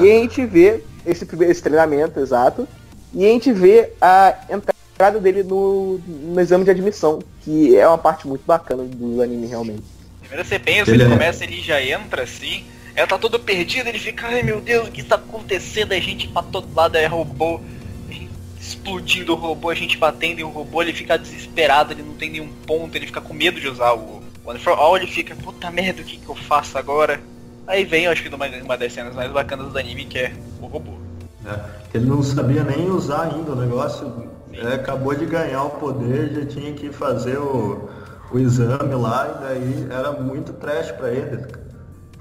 [0.02, 2.68] E a gente vê esse, primeiro- esse treinamento, exato.
[3.14, 7.98] E a gente vê a entrada dele no, no exame de admissão, que é uma
[7.98, 9.84] parte muito bacana do anime realmente.
[10.20, 12.66] Primeiro você pensa, Ele ele é- começa, ele já entra assim,
[12.96, 15.94] ela tá todo perdido, ele fica, ai meu Deus, o que tá acontecendo?
[15.94, 17.62] A gente pra todo lado é robô,
[18.10, 22.16] gente explodindo o robô, a gente batendo em um robô, ele fica desesperado, ele não
[22.16, 25.36] tem nenhum ponto, ele fica com medo de usar o One for All, ele fica,
[25.36, 27.22] puta merda, o que, que eu faço agora?
[27.66, 30.34] Aí vem, eu acho que uma, uma das cenas mais bacanas do anime, que é
[30.62, 31.07] o robô.
[31.48, 31.60] É,
[31.94, 34.12] ele não sabia nem usar ainda o negócio.
[34.54, 37.90] é, acabou de ganhar o poder, já tinha que fazer o,
[38.32, 41.46] o exame lá, e daí era muito trash pra ele.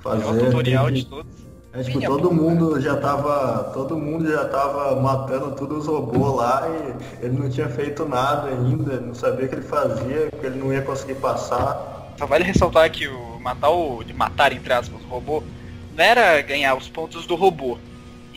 [0.02, 0.22] Fazer.
[0.24, 1.46] É o tutorial de todos.
[1.72, 2.34] É, tipo, Minha todo boca.
[2.34, 3.64] mundo já tava.
[3.74, 8.48] Todo mundo já tava matando todos os robôs lá e ele não tinha feito nada
[8.48, 12.14] ainda, não sabia o que ele fazia, que ele não ia conseguir passar.
[12.16, 14.02] Só vale ressaltar que o matar o.
[14.02, 15.42] de matar, entre aspas, o robô,
[15.94, 17.76] não era ganhar os pontos do robô.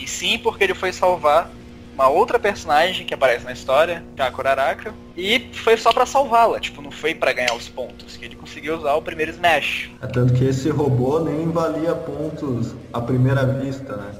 [0.00, 1.52] E sim porque ele foi salvar
[1.94, 6.06] uma outra personagem que aparece na história, que é a Kuraraka, e foi só pra
[6.06, 9.90] salvá-la, tipo, não foi pra ganhar os pontos, que ele conseguiu usar o primeiro Smash.
[10.02, 14.12] É tanto que esse robô nem valia pontos à primeira vista, né?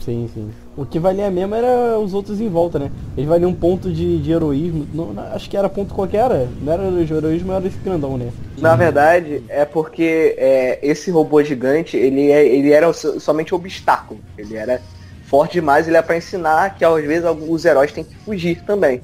[0.00, 0.50] Sim, sim.
[0.76, 2.90] O que valia mesmo era os outros em volta, né?
[3.16, 4.86] Eles valiam um ponto de, de heroísmo.
[4.94, 6.48] Não, não, acho que era ponto qualquer, era.
[6.62, 8.30] não era de heroísmo, era esse grandão, né?
[8.56, 14.20] Na verdade, é porque é, esse robô gigante, ele, é, ele era so- somente obstáculo.
[14.38, 14.80] Ele era
[15.28, 19.02] forte demais, ele é pra ensinar que às vezes alguns heróis têm que fugir também.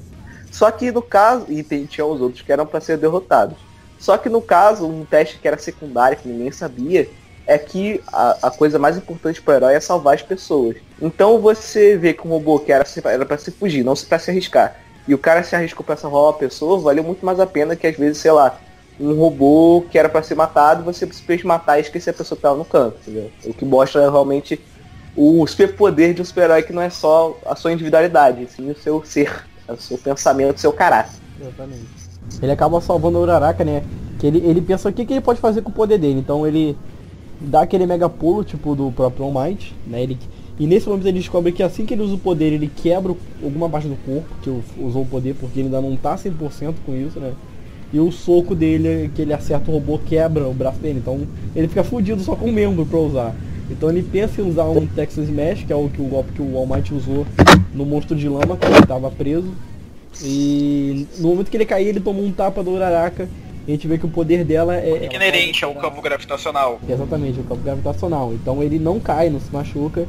[0.51, 3.57] Só que no caso, e tinha os outros que eram pra ser derrotados.
[3.99, 7.07] Só que no caso, um teste que era secundário, que ninguém sabia,
[7.47, 10.77] é que a, a coisa mais importante pro herói é salvar as pessoas.
[11.01, 12.85] Então você vê que um robô que era,
[13.25, 16.33] para se fugir, não para se arriscar, e o cara se arriscou pra salvar uma
[16.33, 18.59] pessoa, valeu muito mais a pena que às vezes, sei lá,
[18.99, 22.41] um robô que era pra ser matado, você simplesmente matar e esquecer a pessoa que
[22.41, 23.31] tava no canto, entendeu?
[23.43, 24.59] O que mostra realmente
[25.15, 29.03] o superpoder de um super-herói que não é só a sua individualidade, sim o seu
[29.05, 31.19] ser, o seu pensamento, o seu caráter.
[31.39, 31.85] Exatamente.
[32.41, 33.83] Ele acaba salvando a Uraraka, né?
[34.19, 36.19] Que ele, ele pensa o que, que ele pode fazer com o poder dele.
[36.19, 36.75] Então ele
[37.39, 40.03] dá aquele mega pulo, tipo do próprio All Might, né?
[40.03, 40.17] Ele,
[40.59, 43.69] e nesse momento ele descobre que assim que ele usa o poder, ele quebra alguma
[43.69, 44.49] parte do corpo que
[44.81, 47.33] usou o poder, porque ele ainda não tá 100% com isso, né?
[47.93, 50.99] E o soco dele, que ele acerta o robô, quebra o braço dele.
[50.99, 51.21] Então
[51.55, 53.35] ele fica fudido só com o membro pra usar.
[53.69, 56.41] Então ele pensa em usar um Texas Smash, que é o, que o golpe que
[56.41, 57.25] o All Might usou
[57.73, 59.53] no monstro de lama, quando ele estava preso.
[60.23, 63.27] E no momento que ele cair, ele tomou um tapa do Uraraka.
[63.67, 65.07] E a gente vê que o poder dela é.
[65.11, 66.79] É inerente ao campo gravitacional.
[66.87, 68.31] Exatamente, o campo gravitacional.
[68.33, 70.07] Então ele não cai, não se machuca.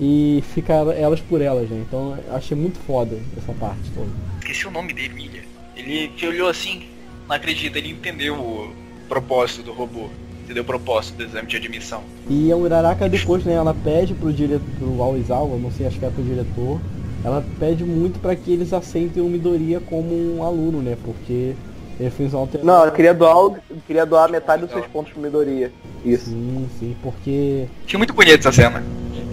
[0.00, 1.84] E fica elas por elas, né?
[1.86, 4.08] Então achei muito foda essa parte toda.
[4.40, 5.42] Esqueci o nome dele, Milha.
[5.76, 6.82] Ele que olhou assim,
[7.28, 8.72] não acredita, ele entendeu o
[9.08, 10.08] propósito do robô
[10.44, 12.02] entendeu o propósito do exame de admissão.
[12.28, 16.04] E a Uraraka depois, né, ela pede pro diretor, pro Aoizawa, não sei, acho que
[16.04, 16.80] é pro diretor,
[17.24, 21.54] ela pede muito para que eles aceitem o Midoriya como um aluno, né, porque
[21.98, 22.74] ele fez uma alteração.
[22.74, 25.72] Não, eu queria doar, queria doar metade dos seus pontos pro Midoriya.
[26.04, 26.30] Isso.
[26.30, 27.66] Sim, sim, porque...
[27.86, 28.82] Tinha muito bonita essa cena.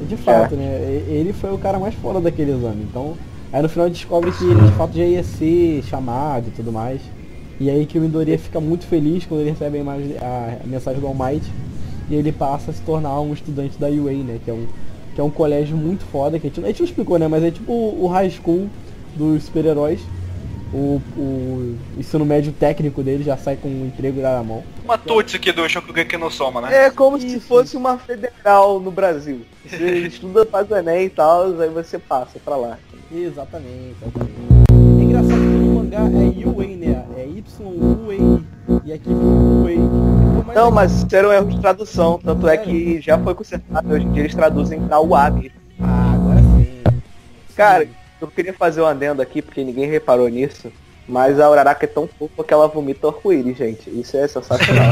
[0.08, 0.58] De fato, é.
[0.58, 3.16] né, ele foi o cara mais fora daquele exame, então...
[3.54, 7.02] Aí no final descobre que ele de fato já ia ser chamado e tudo mais.
[7.62, 10.68] E aí que o Midoriya fica muito feliz quando ele recebe a, imagem, a, a
[10.68, 11.46] mensagem do All Might
[12.10, 14.40] e ele passa a se tornar um estudante da UA, né?
[14.44, 14.68] Que é um,
[15.14, 17.28] que é um colégio muito foda, que a gente, a gente não explicou, né?
[17.28, 18.68] Mas é tipo o, o high school
[19.16, 20.02] dos super-heróis.
[20.74, 24.64] O, o, ensino médio técnico dele já sai com um emprego na mão.
[24.84, 26.86] Uma Tutsi aqui do Shokugeki no Soma, né?
[26.86, 29.42] É como isso, se fosse uma federal no Brasil.
[29.64, 32.80] Você estuda, faz o Enem e tal, aí você passa pra lá.
[33.14, 33.98] Exatamente.
[34.04, 36.91] É engraçado que no mangá é UA, né?
[37.38, 38.42] Y-U-A.
[38.86, 40.54] E aqui UA.
[40.54, 42.20] Não, mas isso era um erro de tradução.
[42.24, 43.94] Tanto é que já foi consertado.
[43.94, 45.52] Hoje em dia eles traduzem pra UAB.
[45.80, 46.82] Ah, agora sim.
[47.56, 47.88] Cara,
[48.20, 50.72] eu queria fazer um adendo aqui, porque ninguém reparou nisso.
[51.08, 53.90] Mas a Uraraka é tão fofa que ela vomita arco-íris, gente.
[53.90, 54.92] Isso é sensacional.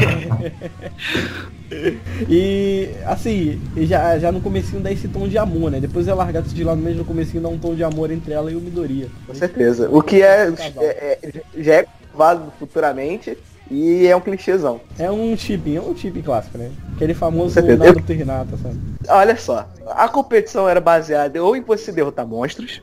[2.28, 5.80] e assim, já, já no comecinho dá esse tom de amor, né?
[5.80, 8.50] Depois é largado de lado mesmo no comecinho dá um tom de amor entre ela
[8.50, 9.08] e o Midoriya.
[9.26, 9.88] Com certeza.
[9.90, 11.86] O que é, é, é já é
[12.20, 13.38] válido futuramente
[13.70, 14.78] e é um clichêzão.
[14.98, 16.70] É um chip, é um chip clássico, né?
[16.94, 18.78] Aquele famoso Naruto Hinata, sabe?
[19.08, 22.82] Olha só, a competição era baseada ou em você derrotar monstros,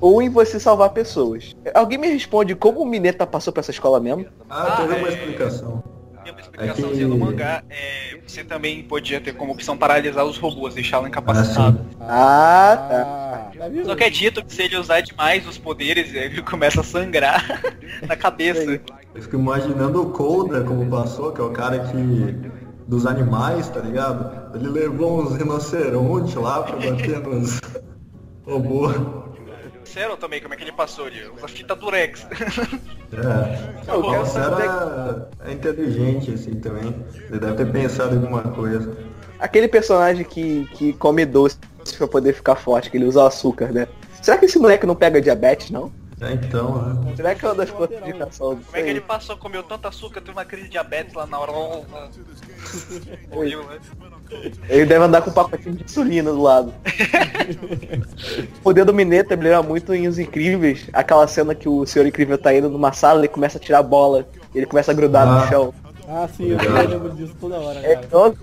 [0.00, 1.56] ou em você salvar pessoas.
[1.74, 4.26] Alguém me responde como o Mineta passou pra essa escola mesmo?
[4.48, 5.82] Ah, tem uma explicação.
[6.28, 7.16] Tem uma explicaçãozinha é que...
[7.16, 7.62] no mangá.
[7.70, 11.80] É, você também podia ter como opção paralisar os robôs, deixá-los incapacitados.
[12.00, 13.50] Ah, ah, tá.
[13.84, 17.62] Só que é dito que se ele usar demais os poderes, ele começa a sangrar
[18.06, 18.78] na cabeça.
[19.14, 21.96] Eu fico imaginando o Colda como passou, que é o cara que
[22.86, 24.54] dos animais, tá ligado?
[24.54, 27.58] Ele levou uns rinocerontes lá pra bater nos
[28.44, 28.96] robôs
[29.88, 31.26] disseram também como é que ele passou ali.
[31.28, 32.26] Usa fita durex.
[33.10, 33.94] É.
[33.94, 36.94] o cara é inteligente assim também.
[37.30, 38.96] Ele deve ter pensado em alguma coisa.
[39.38, 41.56] Aquele personagem que, que come doce
[41.96, 43.88] pra poder ficar forte, que ele usa açúcar, né?
[44.20, 45.90] Será que esse moleque não pega diabetes, não?
[46.20, 47.14] É, então, né?
[47.16, 48.64] Será que é uma das fortificações?
[48.66, 51.38] Como é que ele passou, comeu tanto açúcar, teve uma crise de diabetes lá na
[51.38, 51.52] hora?
[53.30, 53.78] Morreu, né?
[54.68, 56.72] Ele deve andar com um pacotinho de insulina do lado.
[58.58, 60.88] o poder do Mineta ele era muito em Os Incríveis.
[60.92, 63.82] Aquela cena que o Senhor Incrível tá indo numa sala e começa a tirar a
[63.82, 64.26] bola.
[64.54, 65.40] Ele começa a grudar ah.
[65.40, 65.74] no chão.
[66.10, 68.34] Ah, sim, eu lembro disso toda hora, é, cara.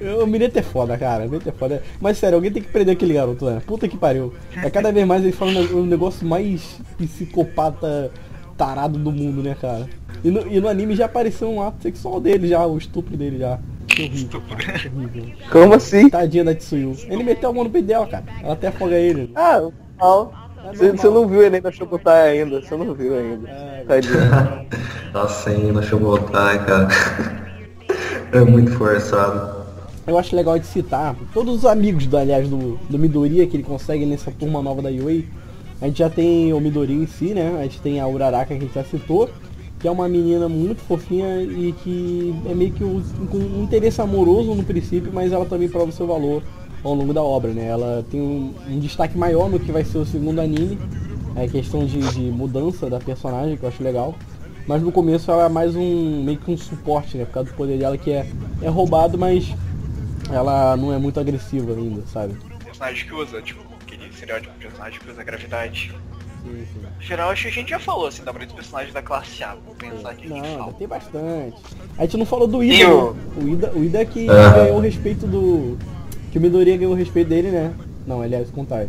[0.00, 1.24] É, o Mineta é foda, cara.
[1.24, 1.80] O Mineta é foda.
[2.00, 3.62] Mas sério, alguém tem que prender aquele garoto, né?
[3.64, 4.34] Puta que pariu.
[4.56, 8.10] É cada vez mais ele fala um negócio mais psicopata
[8.56, 9.88] tarado do mundo, né, cara?
[10.24, 13.38] E no, e no anime já apareceu um ato sexual dele já, o estupro dele
[13.38, 13.60] já.
[13.92, 15.32] Horrível, cara, horrível.
[15.50, 16.08] Como assim?
[16.10, 16.96] Tadinha da Tsuyu.
[17.08, 18.24] Ele meteu a mão no peito dela, cara.
[18.42, 19.30] Ela até afoga ele.
[19.34, 20.46] Ah, normal.
[20.72, 23.48] Você, você não viu ele na Shobutai ainda, você não viu ainda.
[23.48, 24.66] É, Tadinha.
[25.14, 26.88] Nossa, ainda na Shobutai, cara.
[28.32, 29.64] É muito forçado.
[30.06, 33.62] Eu acho legal de citar todos os amigos, do, aliás, do, do Midoriya que ele
[33.62, 35.22] consegue nessa turma nova da UA.
[35.80, 37.56] A gente já tem o Midoriya em si, né?
[37.58, 39.30] A gente tem a Uraraka que a gente já citou
[39.86, 43.00] que é uma menina muito fofinha e que é meio que um,
[43.32, 46.42] um interesse amoroso no princípio, mas ela também prova o seu valor
[46.82, 47.68] ao longo da obra, né?
[47.68, 50.76] Ela tem um, um destaque maior no que vai ser o segundo anime,
[51.36, 54.16] é questão de, de, mudança da personagem, que eu acho legal.
[54.66, 57.24] Mas no começo ela é mais um meio que um suporte, né?
[57.24, 58.28] Por causa do poder dela que é,
[58.62, 59.54] é roubado, mas
[60.32, 62.34] ela não é muito agressiva ainda, sabe?
[62.64, 65.94] Personagem que usa, tipo, aquele estereótipo de personagem que usa gravidade.
[66.46, 69.42] Sim, geral, acho que a gente já falou assim da maioria dos personagens da classe
[69.42, 69.54] A.
[69.54, 70.28] Vou pensar aqui.
[70.28, 71.56] Não, tem bastante.
[71.98, 72.88] A gente não falou do Ida.
[72.88, 73.12] O...
[73.12, 73.20] Né?
[73.36, 74.52] o Ida, o Ida que uhum.
[74.54, 75.76] ganhou o respeito do.
[76.30, 77.74] Que o Midoriya ganhou o respeito dele, né?
[78.06, 78.86] Não, aliás, contar.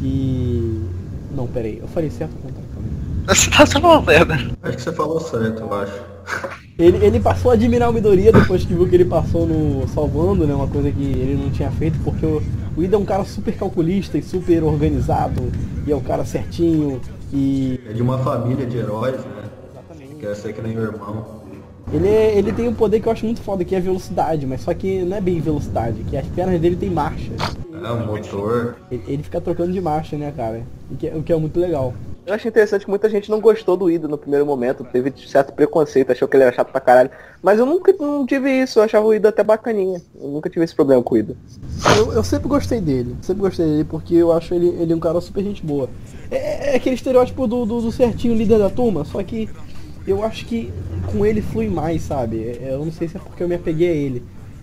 [0.00, 0.88] Que.
[1.34, 2.62] Não, peraí, eu falei certo contar.
[3.26, 4.34] Você tá sendo uma merda.
[4.62, 6.11] Acho que você falou certo, eu acho.
[6.78, 10.46] Ele, ele passou a admirar o Midoriya depois que viu que ele passou no salvando,
[10.46, 10.54] né?
[10.54, 12.42] Uma coisa que ele não tinha feito, porque o,
[12.76, 15.42] o Ida é um cara super calculista e super organizado,
[15.86, 17.00] e é um cara certinho,
[17.32, 17.80] e.
[17.88, 19.44] É de uma família de heróis, né?
[19.70, 20.14] Exatamente.
[20.16, 21.42] Quer ser que nem o irmão.
[21.92, 24.62] Ele, é, ele tem um poder que eu acho muito foda, que é velocidade, mas
[24.62, 27.32] só que não é bem velocidade, que as pernas dele tem marcha.
[27.72, 28.76] É, o motor.
[28.90, 30.62] Ele, ele fica trocando de marcha, né, cara?
[30.90, 31.92] O que, é, o que é muito legal.
[32.24, 35.52] Eu acho interessante que muita gente não gostou do Ida no primeiro momento, teve certo
[35.52, 37.10] preconceito, achou que ele era chato pra caralho.
[37.42, 40.00] Mas eu nunca não tive isso, eu achava o Ida até bacaninha.
[40.20, 41.36] Eu nunca tive esse problema com o Ida.
[41.96, 45.20] Eu, eu sempre gostei dele, sempre gostei dele, porque eu acho ele, ele um cara
[45.20, 45.90] super gente boa.
[46.30, 49.50] É, é aquele estereótipo do, do, do, certinho líder da turma, só que
[50.06, 50.72] eu acho que
[51.10, 52.40] com ele flui mais, sabe?
[52.40, 54.22] É, eu não sei se é porque eu me apeguei a ele.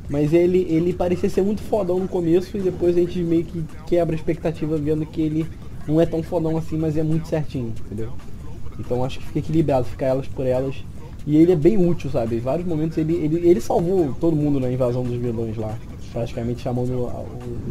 [0.10, 3.64] Mas ele, ele parecia ser muito fodão no começo e depois a gente meio que
[3.86, 5.46] quebra a expectativa vendo que ele
[5.88, 8.12] não é tão fodão assim, mas é muito certinho, entendeu?
[8.80, 10.76] Então acho que fica equilibrado, fica elas por elas.
[11.28, 12.38] E ele é bem útil, sabe?
[12.38, 15.76] Em vários momentos ele, ele, ele salvou todo mundo na invasão dos vilões lá.
[16.12, 17.12] Praticamente chamando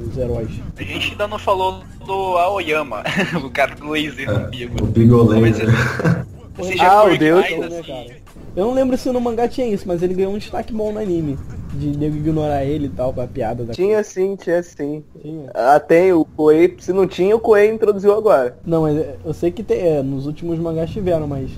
[0.06, 0.48] os heróis.
[0.76, 3.02] A gente ainda não falou do Aoyama,
[3.42, 4.84] o cara do laser no umbigo.
[4.84, 5.68] O Bigo Laser.
[6.80, 7.44] ah, o Deus.
[7.50, 8.27] Né, cara?
[8.58, 10.98] Eu não lembro se no mangá tinha isso, mas ele ganhou um destaque bom no
[10.98, 11.38] anime
[11.74, 15.04] de nego ignorar ele e tal, pra piada da Tinha sim, tinha sim.
[15.22, 15.48] Tinha.
[15.54, 18.58] Ah, tem, o Koei, se não tinha, o Koei introduziu agora.
[18.66, 21.52] Não, mas eu sei que tem, é, nos últimos mangás tiveram, mas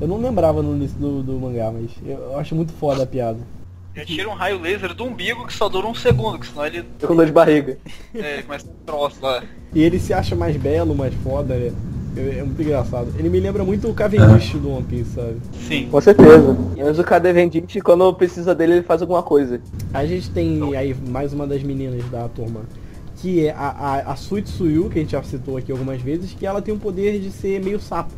[0.00, 3.38] eu não lembrava no início do, do mangá, mas eu acho muito foda a piada.
[3.94, 6.78] Já tira um raio laser do umbigo que só dura um segundo, que senão ele.
[6.78, 7.78] Fica com dor de barriga.
[8.12, 9.44] É, ele começa um troço lá.
[9.72, 11.70] E ele se acha mais belo, mais foda, né?
[12.16, 13.08] É muito engraçado.
[13.18, 14.58] Ele me lembra muito o Cavendish é.
[14.58, 15.36] do One Piece, sabe?
[15.66, 15.88] Sim.
[15.90, 16.56] Com certeza.
[16.76, 19.60] Mas o Cavendish, quando precisa dele, ele faz alguma coisa.
[19.94, 22.62] A gente tem aí mais uma das meninas da turma,
[23.16, 26.44] que é a, a, a Suitsuyu, que a gente já citou aqui algumas vezes, que
[26.44, 28.12] ela tem o poder de ser meio sapo.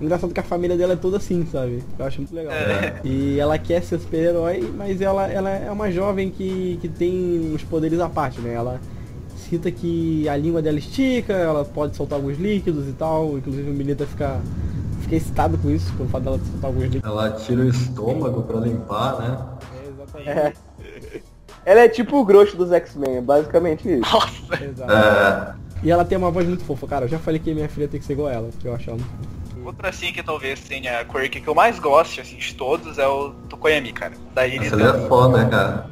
[0.00, 1.82] Engraçado que a família dela é toda assim, sabe?
[1.98, 2.52] Eu acho muito legal.
[2.52, 3.00] É.
[3.02, 7.64] E ela quer ser super-herói, mas ela, ela é uma jovem que, que tem os
[7.64, 8.54] poderes à parte, né?
[8.54, 8.80] Ela
[9.48, 13.38] cita que a língua dela estica, ela pode soltar alguns líquidos e tal.
[13.38, 14.40] Inclusive o Milita fica,
[15.02, 17.10] fica excitado com isso, pelo fato dela soltar alguns líquidos.
[17.10, 19.38] Ela tira o estômago pra limpar, né?
[19.72, 20.30] É, exatamente.
[20.30, 20.52] É.
[21.64, 24.00] Ela é tipo o grosso dos X-Men, é basicamente isso.
[24.00, 24.64] Nossa!
[24.64, 24.92] Exato.
[24.92, 25.54] É.
[25.82, 27.04] E ela tem uma voz muito fofa, cara.
[27.04, 28.90] Eu já falei que minha filha tem que ser igual a ela, porque eu acho
[28.90, 28.98] ela
[29.64, 33.06] Outra assim que talvez tenha a quirk que eu mais gosto assim, de todos é
[33.06, 34.14] o Tokoyami, cara.
[34.34, 35.90] Daí ele Essa é foda, cara.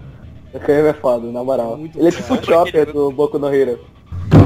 [0.53, 1.77] O Kame é foda, na moral.
[1.77, 3.79] Muito ele é tipo o Chopper do Boku no Hero.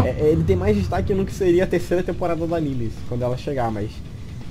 [0.05, 3.23] É, é, ele tem mais destaque no que seria a terceira temporada do anime, quando
[3.23, 3.91] ela chegar, mas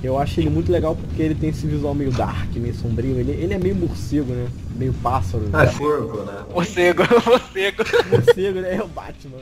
[0.01, 3.19] eu acho ele muito legal porque ele tem esse visual meio dark, meio sombrio.
[3.19, 4.47] Ele, ele é meio morcego, né?
[4.75, 5.49] Meio pássaro.
[5.51, 6.45] Ah, é corvo, né?
[6.53, 7.83] Morcego, morcego.
[8.09, 8.75] Morcego, né?
[8.75, 9.37] É o Batman.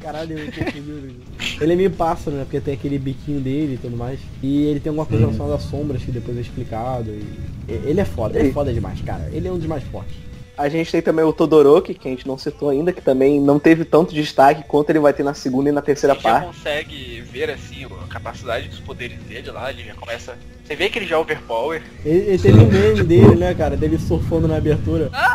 [0.00, 0.50] Caralho, eu
[1.60, 2.42] Ele é meio pássaro, né?
[2.42, 4.18] Porque tem aquele biquinho dele e tudo mais.
[4.42, 7.10] E ele tem alguma coisa relacionada às sombras que depois é explicado.
[7.10, 7.24] E...
[7.68, 9.30] Ele é foda, ele é foda demais, cara.
[9.32, 10.16] Ele é um dos mais fortes.
[10.56, 13.58] A gente tem também o Todoroki, que a gente não citou ainda, que também não
[13.58, 16.46] teve tanto destaque quanto ele vai ter na segunda e na terceira parte.
[16.46, 20.36] Você consegue ver assim a capacidade dos poderes dele lá, ele já começa.
[20.62, 21.82] Você vê que ele já é overpower.
[22.04, 23.76] Ele, ele teve um meme dele, né, cara?
[23.78, 25.08] Dele surfando na abertura.
[25.12, 25.34] Ah,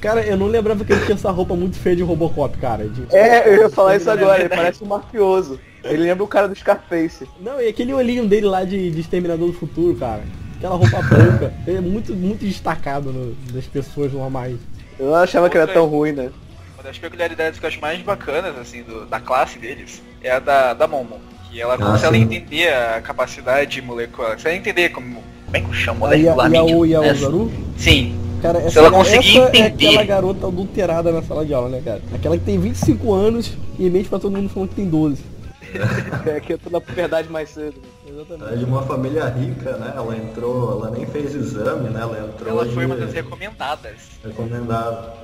[0.00, 2.88] Cara, eu não lembrava que ele tinha essa roupa muito feia de Robocop, cara.
[2.88, 3.14] De...
[3.14, 5.60] É, eu ia falar isso agora, ele parece um mafioso.
[5.84, 7.28] Ele lembra o cara do Scarface.
[7.40, 10.22] Não, e aquele olhinho dele lá de, de Exterminador do Futuro, cara
[10.62, 11.52] aquela roupa branca.
[11.66, 14.56] Ele é muito, muito destacado no, das pessoas normais.
[14.98, 16.30] Eu não achava Outra, que era tão ruim, né?
[16.74, 20.38] Uma das peculiaridades que eu acho mais bacanas, assim, do, da classe deles, é a
[20.38, 21.20] da, da Momo.
[21.50, 25.60] Que ela, ah, se ela entender a capacidade molecular, se ela entender como, como é
[25.60, 26.72] que chama molecularmente.
[26.72, 27.52] E a, e a Zaru?
[27.76, 28.18] Sim.
[28.40, 29.84] Cara, essa, se ela conseguir essa entender...
[29.84, 32.00] é aquela garota adulterada na sala de aula, né, cara?
[32.14, 35.31] Aquela que tem 25 anos e mente pra todo mundo falando que tem 12.
[36.26, 37.80] é que eu tô na puberdade mais cedo.
[38.06, 38.42] Exatamente.
[38.42, 39.92] Ela é de uma família rica, né?
[39.96, 42.00] Ela entrou, ela nem fez exame, né?
[42.00, 42.50] Ela entrou.
[42.50, 43.98] Ela foi uma das recomendadas.
[44.24, 45.14] Recomendada.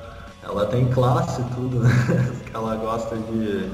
[0.42, 1.90] Ela tem classe tudo, né?
[2.54, 3.68] ela gosta de.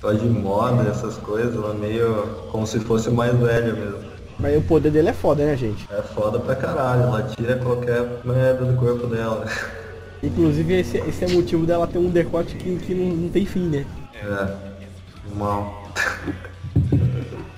[0.00, 4.10] só de moda, essas coisas, ela é meio como se fosse mais velha mesmo.
[4.38, 5.86] Mas o poder dele é foda, né, gente?
[5.92, 9.44] É foda pra caralho, ela tira qualquer merda do corpo dela.
[10.22, 13.44] Inclusive esse, esse é o motivo dela ter um decote que, que não, não tem
[13.46, 13.86] fim, né?
[14.14, 15.34] É.
[15.34, 15.79] Mal.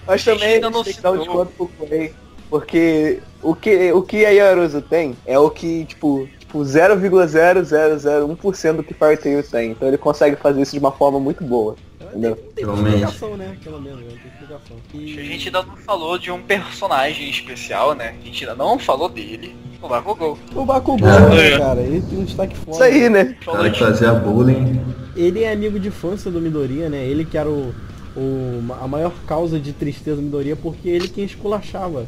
[0.06, 2.12] Mas também a gente tem que dar um desconto pro Clay.
[2.50, 8.84] Porque o que, o que a Yaruzu tem é o que, tipo, tipo 0,0001% do
[8.84, 9.70] que Fire Tail tem.
[9.70, 11.74] Então ele consegue fazer isso de uma forma muito boa.
[12.00, 12.36] Entendeu?
[12.54, 13.56] Tem, tem explicação, né?
[13.64, 14.12] Pelo menos, né?
[14.22, 14.76] tem explicação.
[14.92, 15.18] E...
[15.18, 18.14] A gente ainda não falou de um personagem especial, né?
[18.20, 19.56] A gente ainda não falou dele.
[19.80, 20.38] O Bakugou.
[20.54, 21.80] O Bakugou, né, cara?
[21.80, 22.74] Ele tem um destaque forte.
[22.74, 23.34] Isso aí, né?
[23.58, 24.78] Ele fazia bullying.
[25.16, 27.04] Ele é amigo de infância do Midoriya, né?
[27.04, 27.74] Ele que era o
[28.16, 32.06] o, a maior causa de tristeza do Midoriya porque ele quem esculachava.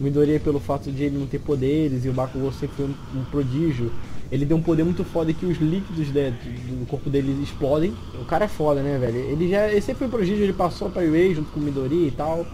[0.00, 3.20] O Midoriya pelo fato de ele não ter poderes e o Bakugou sempre foi um,
[3.20, 3.92] um prodígio.
[4.30, 7.92] Ele deu um poder muito foda que os líquidos de, do corpo dele explodem.
[8.20, 9.18] O cara é foda, né, velho?
[9.18, 12.08] Ele já ele sempre foi um prodígio, ele passou pra Ray junto com o Midoriya
[12.08, 12.46] e tal.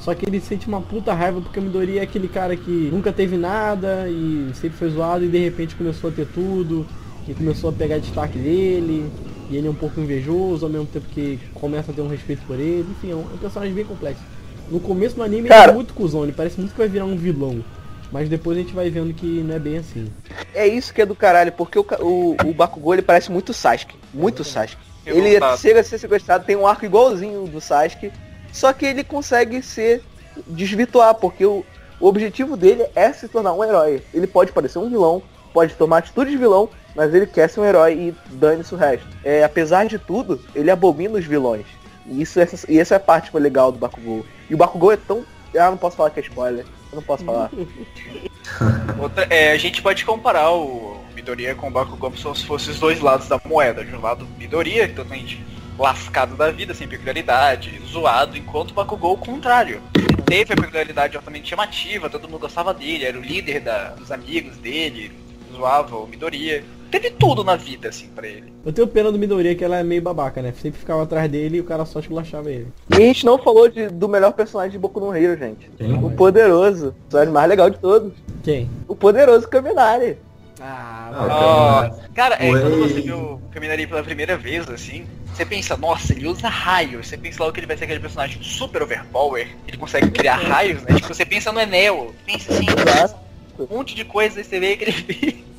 [0.00, 3.12] Só que ele sente uma puta raiva porque o Midori é aquele cara que nunca
[3.12, 6.86] teve nada e sempre foi zoado e de repente começou a ter tudo.
[7.26, 9.10] E começou a pegar destaque dele.
[9.50, 12.42] E ele é um pouco invejoso ao mesmo tempo que começa a ter um respeito
[12.46, 12.86] por ele.
[12.90, 14.22] Enfim, é um, é um personagem bem complexo.
[14.70, 17.06] No começo do anime Cara, ele é muito cuzão, ele parece muito que vai virar
[17.06, 17.64] um vilão.
[18.12, 20.10] Mas depois a gente vai vendo que não é bem assim.
[20.54, 23.96] É isso que é do caralho, porque o, o, o Bakugou ele parece muito Sasuke.
[24.12, 24.82] Muito Sasuke.
[25.06, 28.12] Ele chega a ser sequestrado, tem um arco igualzinho do Sasuke,
[28.52, 30.02] só que ele consegue se
[30.46, 31.64] desvirtuar, porque o,
[32.00, 34.02] o objetivo dele é se tornar um herói.
[34.12, 35.22] Ele pode parecer um vilão,
[35.52, 36.68] pode tomar atitude de vilão,
[36.98, 39.06] mas ele quer ser um herói e dane-se o resto.
[39.22, 41.64] É, apesar de tudo, ele abomina os vilões.
[42.04, 44.26] E, isso, essa, e essa é a parte foi legal do Bakugou.
[44.50, 45.24] E o Bakugou é tão...
[45.56, 46.64] Ah, não posso falar que é spoiler.
[46.90, 47.50] Eu não posso falar.
[49.00, 52.80] Outra- é, a gente pode comparar o Midoriya com o Bakugou como se fossem os
[52.80, 53.84] dois lados da moeda.
[53.84, 55.40] De um lado, Midoriya, é totalmente
[55.78, 59.80] lascado da vida, sem peculiaridade, zoado, enquanto o Bakugou, o contrário.
[59.96, 64.10] Ele teve a peculiaridade altamente chamativa, todo mundo gostava dele, era o líder da- dos
[64.10, 65.12] amigos dele,
[65.52, 66.64] zoava o Midoriya.
[66.90, 68.52] Teve tudo na vida, assim, pra ele.
[68.64, 70.52] Eu tenho pena do Midoriya que ela é meio babaca, né?
[70.60, 72.68] Sempre ficava atrás dele e o cara só esculachava ele.
[72.90, 75.70] E a gente não falou de- do melhor personagem de Boku no Hero, gente.
[75.76, 75.92] Quem?
[76.02, 76.88] O poderoso.
[76.88, 78.12] O personagem mais legal de todos.
[78.42, 78.70] Quem?
[78.88, 80.16] O poderoso Kaminari.
[80.60, 86.12] Ah, Ah, cara, é, quando você o Kaminari pela primeira vez, assim, você pensa, nossa,
[86.12, 87.06] ele usa raios.
[87.06, 90.82] Você pensa logo que ele vai ser aquele personagem super overpower, ele consegue criar raios,
[90.82, 90.96] né?
[90.96, 93.14] Tipo, você pensa no Enel, pensa assim, Exato.
[93.58, 95.44] um monte de coisa, aí você vê que ele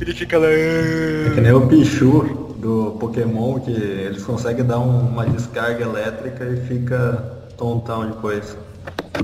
[0.00, 0.46] Ele fica lá.
[0.46, 6.44] É que nem o Pichu do Pokémon, que eles conseguem dar um- uma descarga elétrica
[6.44, 8.56] e fica tontão depois.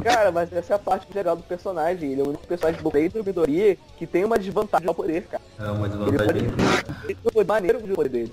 [0.03, 2.13] Cara, mas essa é a parte legal do personagem.
[2.13, 3.25] Ele é o único personagem do Blade do
[3.97, 5.43] que tem uma desvantagem ao poder, cara.
[5.59, 6.43] É uma Ele desvantagem.
[7.05, 8.33] Ele foi maneiro de poder dele.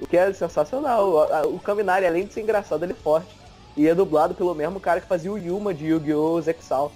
[0.00, 1.08] O que é sensacional.
[1.44, 3.28] O, o Kaminari, além de ser engraçado, ele é forte.
[3.76, 6.40] E é dublado pelo mesmo cara que fazia o Yuma de Yu-Gi-Oh!
[6.40, 6.92] Zexal.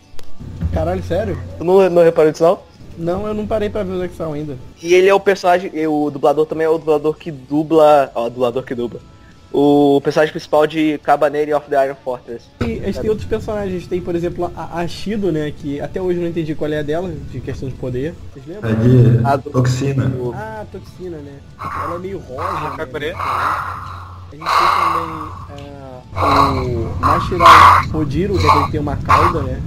[0.72, 1.38] Caralho, sério?
[1.58, 2.58] Tu não, não reparou disso não?
[2.98, 4.56] Não, eu não parei pra ver o Zexal ainda.
[4.82, 8.10] E ele é o personagem, e o dublador também é o dublador que dubla.
[8.14, 9.00] Ó, o dublador que dubla.
[9.52, 12.44] O personagem principal de Cabaneri of the Iron Fortress.
[12.60, 16.02] E a gente tem outros personagens, tem por exemplo a, a Shido, né, que até
[16.02, 18.14] hoje eu não entendi qual é a dela, de questão de poder.
[18.34, 18.70] Vocês lembram?
[18.70, 20.12] É de A do- toxina.
[20.34, 21.32] Ah, a toxina, né?
[21.84, 22.76] Ela é meio rosa.
[22.76, 23.14] né?
[24.36, 25.28] Gente tem também
[26.14, 27.44] ah, o Mashira
[27.90, 29.60] Rodiro, que é aquele que tem uma cauda, né?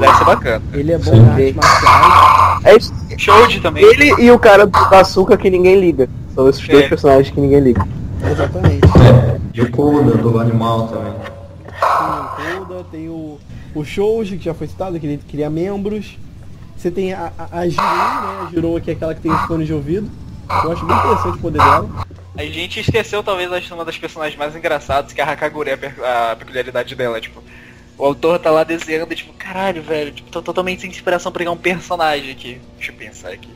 [0.00, 0.62] Deve ser bacana.
[0.72, 1.16] Ele é bom Sim.
[1.20, 2.92] em artes marciais.
[3.10, 3.18] É.
[3.18, 3.84] Shoji também.
[3.84, 6.08] Ele e o cara do açúcar que ninguém liga.
[6.34, 6.88] São esses dois É.
[6.88, 7.86] personagens que ninguém liga.
[8.30, 8.86] Exatamente.
[8.86, 11.12] É, e o Koda do animal também.
[11.12, 13.38] Tem o Koda, tem o,
[13.74, 16.18] o Shouji, que já foi citado, que ele cria membros.
[16.78, 18.46] Você tem a, a, a Jirou, né?
[18.46, 20.08] A Jirou, que é aquela que tem os fones de ouvido.
[20.64, 21.88] Eu acho bem interessante o poder dela.
[22.38, 26.36] A gente esqueceu talvez acho, uma das personagens mais engraçadas, que é a Hakagure, a,
[26.36, 27.42] peculiaridade dela, tipo.
[27.98, 31.40] O autor tá lá desenhando e tipo, caralho, velho, tipo, tô totalmente sem inspiração pra
[31.40, 32.60] pegar um personagem aqui.
[32.76, 33.48] Deixa eu pensar aqui.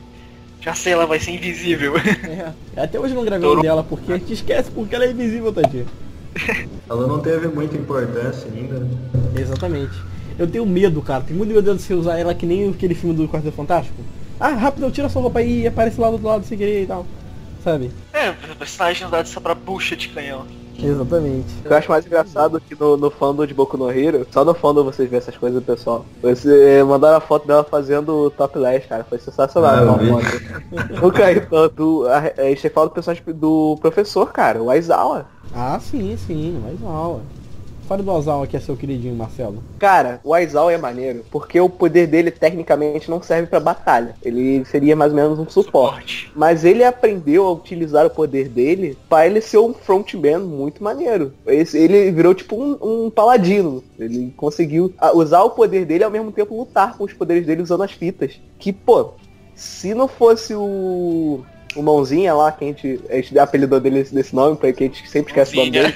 [0.59, 1.93] Já sei, ela vai ser invisível.
[1.97, 2.81] É.
[2.81, 5.53] Até hoje eu não gravei um dela, porque a gente esquece porque ela é invisível,
[5.53, 5.85] tadinha.
[6.89, 8.79] Ela não teve muita importância ainda.
[8.79, 8.89] né?
[9.39, 9.93] Exatamente.
[10.37, 11.23] Eu tenho medo, cara.
[11.23, 13.95] Tenho muito medo de você usar ela que nem aquele filme do Quarteto Fantástico.
[14.37, 16.85] Ah, rápido, tira sua roupa aí e aparece lá do outro lado sem querer e
[16.85, 17.05] tal.
[17.63, 17.91] Sabe?
[18.11, 20.45] é, o personagem dá só pra bucha de canhão.
[20.77, 21.53] Exatamente.
[21.59, 24.43] O que eu acho mais engraçado que no, no fandom de Boku no Hero, só
[24.43, 26.05] no fandom vocês vêem essas coisas, pessoal.
[26.21, 29.03] Você eh, mandaram a foto dela fazendo o topless, cara.
[29.03, 29.71] Foi sensacional.
[29.71, 30.99] Ah.
[31.01, 32.05] Nunca aí tanto.
[32.07, 35.27] A, a gente fala do personagem do professor, cara, o Aizawa.
[35.55, 37.21] Ah, sim, sim, mais aula.
[37.87, 39.63] Fale do Azawa que é seu queridinho, Marcelo.
[39.77, 44.15] Cara, o Aizawa é maneiro, porque o poder dele tecnicamente não serve pra batalha.
[44.21, 46.31] Ele seria mais ou menos um suporte.
[46.35, 51.33] Mas ele aprendeu a utilizar o poder dele pra ele ser um frontman muito maneiro.
[51.45, 53.83] Ele virou tipo um, um paladino.
[53.99, 57.61] Ele conseguiu usar o poder dele e ao mesmo tempo lutar com os poderes dele
[57.61, 58.39] usando as fitas.
[58.57, 59.11] Que, pô,
[59.55, 61.43] se não fosse o.
[61.75, 65.09] O Mãozinha lá, que a gente, a gente apelidou dele desse nome, porque a gente
[65.09, 65.93] sempre esquece o nome dele.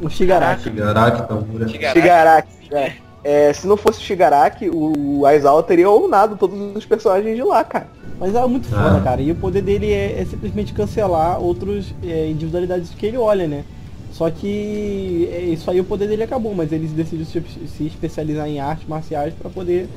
[0.00, 0.64] O Shigaraki.
[0.64, 1.68] Shigaraki, Tamura.
[1.68, 2.00] Shigaraki.
[2.00, 2.48] Shigaraki.
[2.72, 2.92] É.
[3.24, 7.62] É, se não fosse o Shigaraki, o Aizawa teria ownado todos os personagens de lá,
[7.62, 7.86] cara.
[8.18, 9.00] Mas é muito foda, Ah.
[9.00, 9.20] cara.
[9.22, 13.64] E o poder dele é, é simplesmente cancelar outras é, individualidades que ele olha, né?
[14.12, 18.48] Só que é, isso aí o poder dele acabou, mas ele decidiu se, se especializar
[18.48, 19.88] em artes marciais pra poder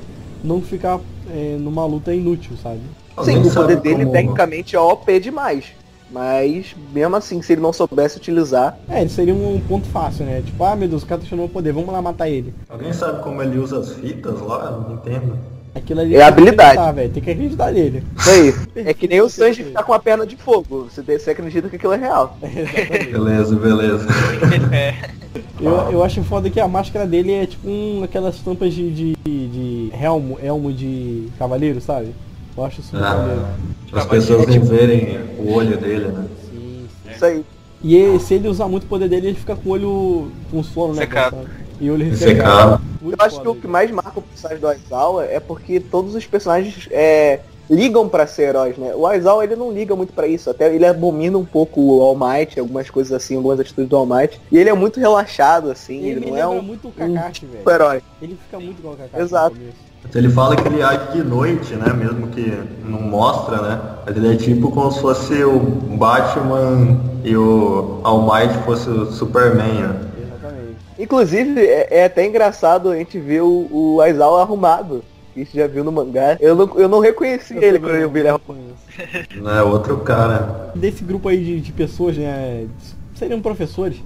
[0.43, 0.99] não ficar
[1.33, 2.79] é, numa luta inútil, sabe?
[3.23, 5.65] Sim, o poder dele como- tecnicamente é OP demais.
[6.11, 8.77] Mas, mesmo assim, se ele não soubesse utilizar.
[8.87, 10.41] É, ele seria um ponto fácil, né?
[10.45, 12.53] Tipo, ah meu Deus, o cara tá o poder, vamos lá matar ele.
[12.69, 14.65] Alguém sabe como ele usa as fitas lá?
[14.65, 15.37] Eu não entendo.
[15.73, 16.77] Aquilo ali é habilidade.
[16.77, 18.03] Tem que, tem que acreditar nele.
[18.17, 18.55] Isso aí.
[18.87, 20.87] É que nem o Sanji que tá com a perna de fogo.
[20.89, 22.37] Você, você acredita que aquilo é real.
[23.11, 24.07] beleza, beleza.
[24.71, 24.95] É.
[25.59, 29.15] Eu, eu acho foda que a máscara dele é tipo um, aquelas tampas de, de,
[29.25, 32.13] de elmo, elmo de cavaleiro, sabe?
[32.57, 33.53] Eu acho isso ah,
[33.91, 36.25] As pessoas não verem o olho dele, né?
[36.49, 37.11] Sim, sim.
[37.11, 37.45] Isso aí.
[37.83, 40.93] E se ele usar muito o poder dele, ele fica com o olho com sono,
[40.93, 41.01] né?
[41.01, 41.37] Secado.
[41.79, 42.81] E olho ressecado.
[43.03, 46.25] Eu acho que o que mais marca o personagem do Aizawa é porque todos os
[46.25, 48.93] personagens é, ligam para ser heróis, né?
[48.95, 52.15] O Aizawa ele não liga muito para isso, até ele abomina um pouco o All
[52.15, 55.99] Might, algumas coisas assim, algumas atitudes do All Might, e ele é muito relaxado assim,
[55.99, 57.69] ele, ele não é um muito o Kakashi, um velho.
[57.69, 58.01] Herói.
[58.21, 59.23] Ele fica muito igual o Kakashi.
[59.23, 59.57] Exato.
[60.13, 61.91] Ele fala que ele age de noite, né?
[61.93, 63.81] Mesmo que não mostra, né?
[64.05, 69.11] Mas ele é tipo como se fosse o Batman e o All Might fosse o
[69.11, 70.05] Superman, né?
[70.97, 75.03] Inclusive, é, é, até engraçado a gente ver o, o Aizawa arrumado.
[75.35, 76.37] A gente já viu no mangá.
[76.39, 78.75] Eu não, eu não reconheci eu ele quando eu vi ele arrumado.
[79.35, 80.71] Não é outro cara.
[80.73, 82.65] Desse grupo aí de, de pessoas, né?
[83.13, 83.97] Seriam professores.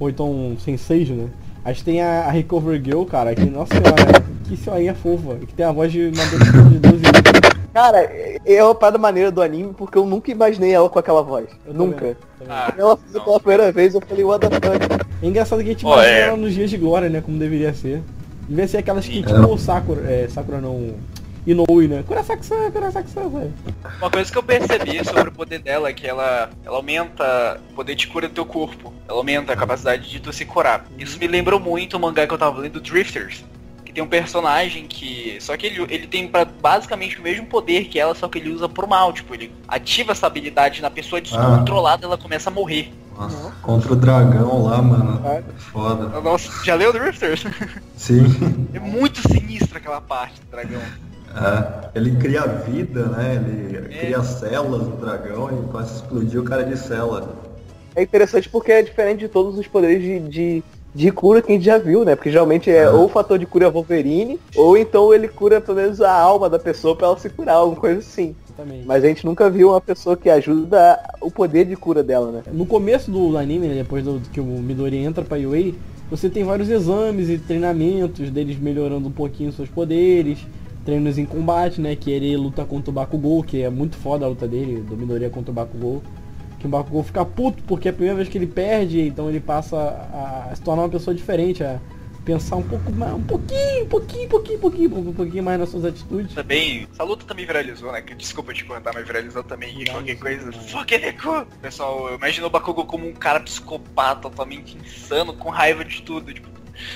[0.00, 1.28] Ou então senseis, né?
[1.64, 5.54] A gente tem a, a Recover Girl, cara, que, nossa senhora, que senhorinha fofa, que
[5.54, 7.52] tem a voz de uma de 12 anos.
[7.72, 8.00] Cara,
[8.44, 11.48] é uma parada maneira do anime porque eu nunca imaginei ela com aquela voz.
[11.66, 12.16] Eu nunca.
[12.46, 15.06] Ah, ela fez pela primeira vez, eu falei, what the fuck.
[15.22, 16.20] É engraçado que a gente oh, imagina é.
[16.20, 17.22] ela nos dias de glória, né?
[17.22, 18.02] Como deveria ser.
[18.46, 20.94] Devia ser aquelas que, tipo, o Sakura, é, Sakura não...
[21.44, 22.04] Inoue, né?
[22.06, 23.52] Kurasaki-san, Kurasaki-san, velho.
[23.98, 27.74] Uma coisa que eu percebi sobre o poder dela é que ela, ela aumenta o
[27.74, 28.92] poder de cura do teu corpo.
[29.08, 30.84] Ela aumenta a capacidade de tu se curar.
[30.96, 33.42] Isso me lembrou muito o mangá que eu tava lendo, Drifters
[33.92, 35.36] que tem um personagem que.
[35.40, 38.50] Só que ele, ele tem pra, basicamente o mesmo poder que ela, só que ele
[38.50, 39.12] usa pro mal.
[39.12, 42.08] Tipo, ele ativa essa habilidade na pessoa descontrolada, ah.
[42.08, 42.92] ela começa a morrer.
[43.14, 45.20] Nossa, contra o dragão lá, mano.
[45.26, 46.20] É foda.
[46.20, 47.44] Nossa, já leu Drifters?
[47.96, 48.24] Sim.
[48.72, 50.80] É muito sinistra aquela parte do dragão.
[50.80, 53.34] É, ele cria vida, né?
[53.36, 53.98] Ele é.
[53.98, 57.36] cria células do dragão e a explodir o cara de cela.
[57.94, 60.64] É interessante porque é diferente de todos os poderes de, de
[60.94, 62.14] de cura que a gente já viu, né?
[62.14, 66.00] Porque geralmente é ou o fator de cura Wolverine, ou então ele cura pelo menos
[66.00, 68.34] a alma da pessoa para ela se curar, alguma coisa assim.
[68.46, 68.86] Exatamente.
[68.86, 72.42] Mas a gente nunca viu uma pessoa que ajuda o poder de cura dela, né?
[72.52, 75.72] No começo do anime, né, depois do, que o Midori entra pra UA,
[76.10, 80.38] você tem vários exames e treinamentos deles melhorando um pouquinho seus poderes,
[80.84, 81.96] treinos em combate, né?
[81.96, 85.30] Que ele luta contra o Bakugou, que é muito foda a luta dele, do Midori
[85.30, 86.02] contra o Bakugou
[86.62, 89.40] que o Bakugou fica puto porque é a primeira vez que ele perde, então ele
[89.40, 91.80] passa a, se tornar uma pessoa diferente, a
[92.24, 95.58] pensar um pouco mais, um pouquinho, um pouquinho, um pouquinho, um pouquinho, um pouquinho mais
[95.58, 96.34] nas suas atitudes.
[96.34, 98.00] Também, essa luta também viralizou, né?
[98.00, 100.52] Que, desculpa te cortar, mas viralizou também Viralizou, qualquer coisa.
[100.52, 101.46] Fuck Neko!
[101.60, 106.48] Pessoal, imagina o Bakugou como um cara psicopata, totalmente insano, com raiva de tudo, tipo,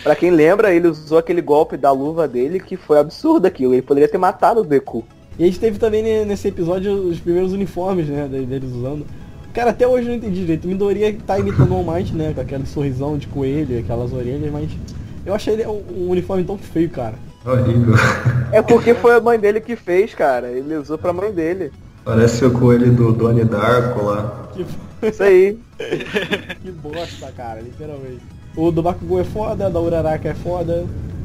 [0.03, 3.75] Pra quem lembra, ele usou aquele golpe da luva dele que foi absurdo aquilo.
[3.75, 5.05] Ele poderia ter matado o Deku.
[5.39, 9.07] E a gente teve também nesse episódio os primeiros uniformes, né, deles usando.
[9.57, 10.69] Cara, até hoje eu não entendi direito.
[10.69, 12.35] Midoriya tá imitando o All Might, né?
[12.35, 14.71] Com aquele sorrisão de coelho, aquelas orelhas, mas
[15.25, 17.15] eu achei ele um uniforme tão feio, cara.
[17.43, 17.95] Horrível.
[18.53, 20.49] É porque foi a mãe dele que fez, cara.
[20.49, 21.73] Ele usou pra mãe dele.
[22.05, 24.51] Parece o coelho do Donnie Darko lá.
[25.03, 25.59] Isso aí.
[26.63, 28.21] que bosta, cara, literalmente.
[28.55, 30.85] O do Bakugou é foda, da Uraraka é foda.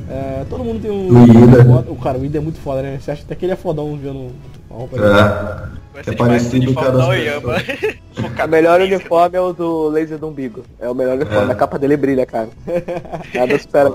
[0.09, 1.09] É, todo mundo tem um.
[1.09, 1.91] O Ida.
[1.91, 2.97] O cara, o Ida é muito foda, né?
[2.97, 4.31] Você acha até que ele é fodão vendo
[4.69, 5.19] a roupa dele.
[5.19, 5.80] É.
[5.93, 7.55] Vai é parecido com Oyama.
[8.45, 10.63] o melhor uniforme é o do laser do umbigo.
[10.79, 11.49] É o melhor uniforme.
[11.49, 11.51] É.
[11.51, 12.49] A capa dele brilha, cara.
[13.35, 13.91] Nada supera.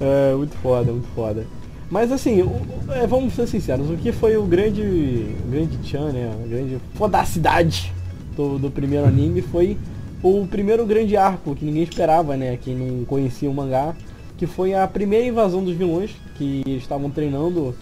[0.00, 1.46] É, muito foda, muito foda.
[1.90, 2.60] Mas assim, o,
[2.92, 4.82] é, vamos ser sinceros, o que foi o grande.
[4.82, 6.32] O grande Chan, né?
[6.32, 7.92] A grande fodacidade
[8.34, 9.76] do, do primeiro anime foi
[10.22, 12.58] o primeiro grande arco que ninguém esperava, né?
[12.62, 13.94] Quem não conhecia o mangá.
[14.38, 17.74] Que foi a primeira invasão dos vilões que estavam treinando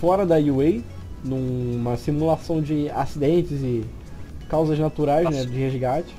[0.00, 0.82] fora da UA
[1.24, 3.84] numa simulação de acidentes e
[4.48, 6.14] causas naturais né, de resgate.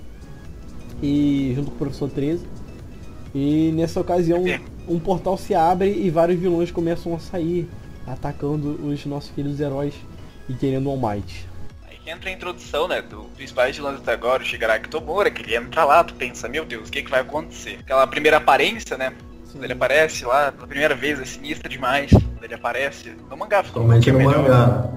[1.02, 2.46] E junto com o professor 13.
[3.34, 4.44] E nessa ocasião
[4.88, 7.68] um portal se abre e vários vilões começam a sair,
[8.06, 9.94] atacando os nossos queridos heróis
[10.48, 11.48] e querendo o All Might.
[11.88, 15.56] Aí entra a introdução, né, do principal vilão até agora, o Shigaraki Tomura, que ele
[15.56, 17.80] entra lá, tu pensa, meu Deus, o que, que vai acontecer?
[17.80, 19.14] Aquela primeira aparência, né,
[19.56, 19.64] Sim.
[19.64, 22.12] ele aparece lá pela primeira vez, é sinistra demais.
[22.42, 24.38] ele aparece no mangá ficou Totalmente no melhor.
[24.44, 24.90] mangá.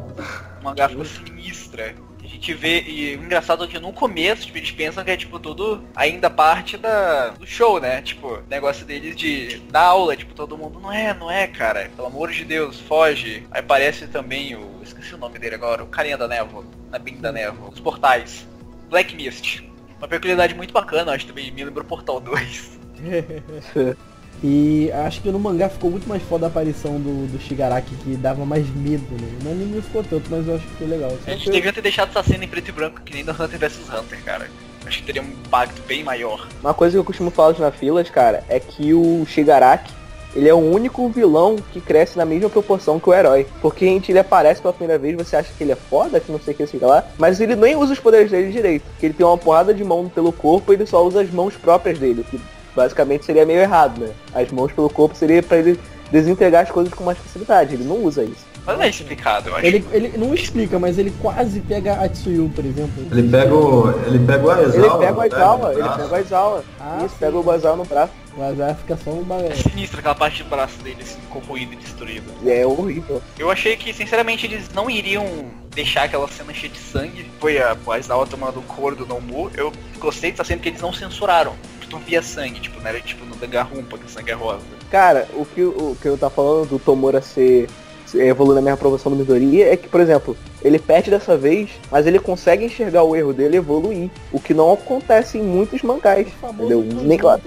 [0.61, 1.95] O mangá ficou sinistra.
[2.23, 5.17] A gente vê, e o engraçado é que no começo, tipo, eles pensam que é
[5.17, 8.03] tipo tudo ainda parte da, do show, né?
[8.03, 11.91] Tipo, negócio deles de da aula, tipo, todo mundo, não é, não é, cara.
[11.97, 13.47] Pelo amor de Deus, foge.
[13.51, 14.81] Aí aparece também o.
[14.83, 16.65] Esqueci o nome dele agora, o carinha da névoa.
[16.91, 17.71] Na é bem da névoa.
[17.71, 18.47] Os portais.
[18.91, 19.63] Black Mist.
[19.99, 22.79] Uma peculiaridade muito bacana, acho também me lembrou Portal 2.
[24.43, 28.17] E acho que no mangá ficou muito mais foda a aparição do, do Shigaraki, que
[28.17, 29.29] dava mais medo, né?
[29.43, 31.13] No anime não ficou tanto, mas eu acho que ficou legal.
[31.27, 33.59] A gente devia ter deixado essa cena em preto e branco, que nem no Hunter
[33.59, 34.49] vs Hunter, cara.
[34.87, 36.47] Acho que teria um impacto bem maior.
[36.63, 39.93] Uma coisa que eu costumo falar na filas, cara, é que o Shigaraki,
[40.35, 43.47] ele é o único vilão que cresce na mesma proporção que o herói.
[43.61, 46.31] Porque a gente ele aparece pela primeira vez, você acha que ele é foda, que
[46.31, 48.85] não sei o que, sei lá, mas ele nem usa os poderes dele direito.
[48.85, 51.55] Porque ele tem uma porrada de mão pelo corpo e ele só usa as mãos
[51.55, 52.25] próprias dele.
[52.31, 52.41] Que
[52.79, 54.13] basicamente seria meio errado, né?
[54.33, 55.79] As mãos pelo corpo seria para ele
[56.13, 57.75] desintegrar as coisas com mais facilidade.
[57.75, 58.47] Ele não usa isso.
[58.65, 59.67] Mas não é explicado, eu acho.
[59.67, 63.03] Ele, ele não explica, mas ele quase pega a Tsuyu, por exemplo.
[63.11, 63.91] Ele pega o.
[64.07, 64.75] Ele pega o Aizawa.
[64.75, 66.65] Ele pega o Aizawa, ele pega o Aizawa.
[66.79, 67.17] Ah, isso, sim.
[67.19, 68.13] pega o Aizawa no braço.
[68.37, 69.57] O azar fica só um É bagulho.
[69.57, 72.27] sinistro aquela parte do braço dele, assim, corroído e destruído.
[72.43, 73.23] E é horrível.
[73.39, 75.27] Eu achei que, sinceramente, eles não iriam
[75.75, 77.27] deixar aquela cena cheia de sangue.
[77.41, 79.51] Foi a o Aizawa tomando o couro do Nomu.
[79.57, 81.55] Eu gostei dessa cena que eles não censuraram.
[81.89, 84.65] Tu via sangue, tipo, não era tipo no Dangarumpa, que sangue é rosa.
[84.91, 87.69] Cara, o que, o que eu tá falando do Tomura ser,
[88.07, 91.71] ser evoluir na mesma proporção do Midoriya é que, por exemplo, ele perde dessa vez,
[91.91, 94.11] mas ele consegue enxergar o erro dele e evoluir.
[94.33, 96.27] O que não acontece em muitos mangás.
[96.43, 96.83] Entendeu?
[96.83, 97.43] Nem claro.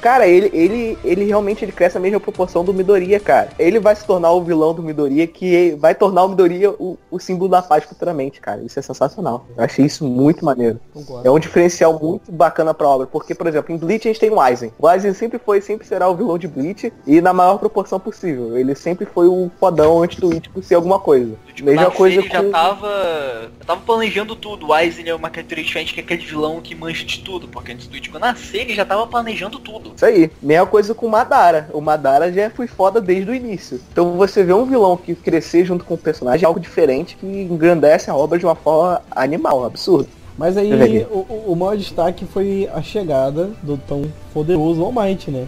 [0.00, 3.50] Cara, ele, ele, ele realmente ele cresce na mesma proporção do Midoriya, cara.
[3.58, 7.18] Ele vai se tornar o vilão do Midoriya, que vai tornar o Midoriya o, o
[7.18, 8.62] símbolo da paz futuramente, cara.
[8.62, 9.46] Isso é sensacional.
[9.56, 10.78] Eu achei isso muito maneiro.
[11.22, 14.30] É um diferencial muito bacana pra obra, porque, por exemplo, em Bleach a gente tem
[14.30, 14.72] o Aizen.
[14.78, 18.56] O Aizen sempre foi, sempre será o vilão de Bleach, e na maior proporção possível.
[18.56, 21.34] Ele sempre foi o fodão antes do Ichigo ser alguma coisa.
[21.54, 22.53] Tipo, Mesma coisa com...
[22.54, 23.50] tava.
[23.58, 24.68] Já tava planejando tudo.
[24.68, 27.48] O Aizen é uma característica diferente que é aquele vilão que mancha de tudo.
[27.48, 29.92] Porque antes do Ichigo nascer, ele já tava planejando tudo.
[29.96, 30.30] Isso aí.
[30.42, 31.68] Mesma coisa com o Madara.
[31.72, 33.80] O Madara já foi foda desde o início.
[33.92, 37.26] Então você vê um vilão que crescer junto com o personagem é algo diferente que
[37.26, 40.08] engrandece a obra de uma forma animal, absurdo.
[40.36, 45.30] Mas aí Eu o, o- maior destaque foi a chegada do tão poderoso All Might,
[45.30, 45.46] né?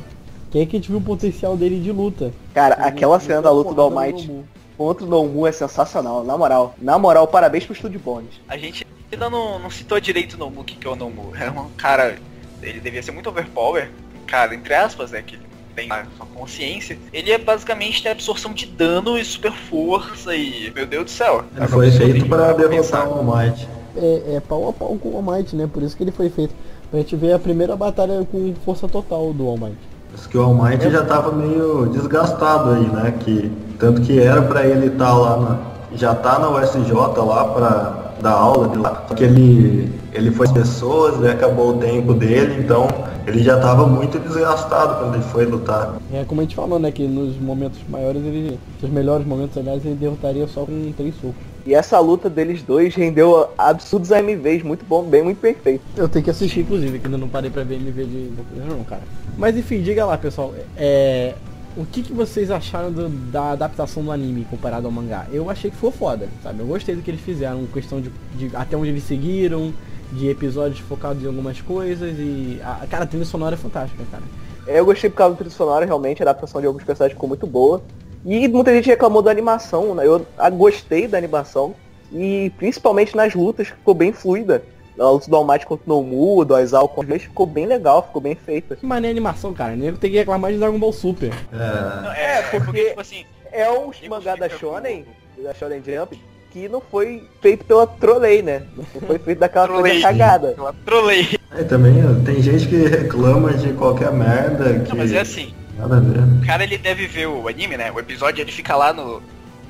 [0.51, 2.33] Que é que a gente viu o potencial dele de luta.
[2.55, 4.31] Cara, aquela cena da luta do All Might
[4.77, 4.95] Nomu.
[4.95, 6.75] contra o Nomu é sensacional, na moral.
[6.81, 8.41] Na moral, parabéns pro Estúdio Bones.
[8.49, 11.33] A gente ainda não, não citou direito o Nomu, o que, que é o Nomu.
[11.37, 12.19] É um cara.
[12.63, 13.91] Ele devia ser muito overpower.
[14.27, 15.23] Cara, entre aspas, né?
[15.23, 16.99] Que ele tem a sua consciência.
[17.13, 20.73] Ele é basicamente a absorção de dano e super força e.
[20.75, 21.45] Meu Deus do céu.
[21.57, 23.69] Ele foi feito pra derrotar o All Might.
[23.97, 25.69] É, é pau a pau com o All Might, né?
[25.73, 26.55] Por isso que ele foi feito.
[26.91, 29.77] Pra gente ver a primeira batalha com força total do All Might.
[29.77, 33.15] Diz que o All Might já tava meio desgastado aí, né?
[33.21, 35.59] Que, tanto que era pra ele estar lá na.
[35.97, 39.05] Já tá na USJ lá pra dar aula de lá.
[39.09, 42.87] Só que ele, ele foi pessoas e acabou o tempo dele, então
[43.27, 45.95] ele já tava muito desgastado quando ele foi lutar.
[46.13, 46.91] É como a gente falou, né?
[46.91, 48.59] Que nos momentos maiores, ele.
[48.81, 51.56] Nos melhores momentos, aliás, ele derrotaria só com três socos.
[51.67, 55.83] E essa luta deles dois rendeu absurdos AMVs, muito bom, bem, muito perfeito.
[55.97, 58.31] Eu tenho que assistir, inclusive, que ainda não parei pra ver MV de
[58.69, 59.03] não, cara.
[59.37, 60.55] Mas enfim, diga lá, pessoal.
[60.77, 61.35] É.
[61.77, 65.27] O que, que vocês acharam do- da adaptação do anime comparado ao mangá?
[65.31, 66.61] Eu achei que foi foda, sabe?
[66.61, 69.75] Eu gostei do que eles fizeram, questão de, de até onde eles seguiram,
[70.13, 72.61] de episódios focados em algumas coisas e.
[72.65, 74.23] A, cara, a trilha sonora é fantástica, cara.
[74.67, 77.29] É, Eu gostei por causa do trilho sonoro, realmente, a adaptação de alguns personagens ficou
[77.29, 77.83] muito boa.
[78.27, 80.05] E muita gente reclamou da animação, né?
[80.05, 81.77] Eu ah, gostei da animação.
[82.13, 84.65] E principalmente nas lutas, ficou bem fluida.
[84.99, 88.03] A luta do All Might contra o Nomu, do Aizawa contra o ficou bem legal,
[88.03, 88.75] ficou bem feita.
[88.75, 89.77] Que maneira a animação, cara.
[89.77, 91.33] Nego tem que reclamar de Dragon Ball Super.
[91.53, 95.07] É, Não, É, porque- tipo assim, É um mangá da Shonen,
[95.43, 96.21] da Shonen Jump,
[96.51, 98.63] que não foi feito pela Trolley, né?
[98.77, 100.03] Não foi feito daquela coisa Trolley.
[100.03, 100.57] cagada.
[100.85, 101.29] trolei.
[101.51, 105.55] Aí também tem gente que reclama de qualquer merda que Não, mas é assim.
[105.77, 106.19] Nada a ver.
[106.21, 107.91] O cara ele deve ver o anime, né?
[107.93, 109.23] O episódio ele fica lá no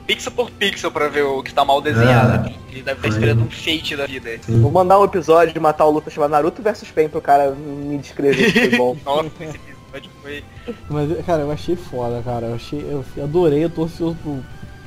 [0.07, 2.53] pixel por pixel pra ver o que tá mal desenhado.
[2.71, 4.31] Ele deve estar esperando um fate da vida.
[4.49, 7.99] Vou mandar um episódio de matar o Luta chamado Naruto vs Pain pro cara me
[7.99, 8.97] descrever se foi bom.
[9.05, 10.45] Nossa, esse episódio foi.
[10.89, 12.47] Mas, cara, eu achei foda, cara.
[12.47, 12.81] Eu achei.
[12.81, 14.43] Eu adorei, eu tô ansioso pro.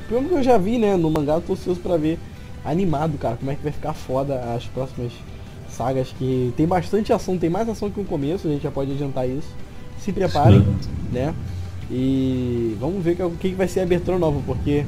[0.08, 2.18] Pelo que eu já vi, né, no mangá, eu tô ansioso pra ver
[2.66, 5.12] animado, cara, como é que vai ficar foda as próximas
[5.70, 8.92] sagas que tem bastante ação, tem mais ação que no começo, a gente já pode
[8.92, 9.48] adiantar isso.
[10.00, 10.66] Se preparem,
[11.12, 11.34] né?
[11.92, 14.86] E vamos ver o que, que vai ser a abertura nova, porque,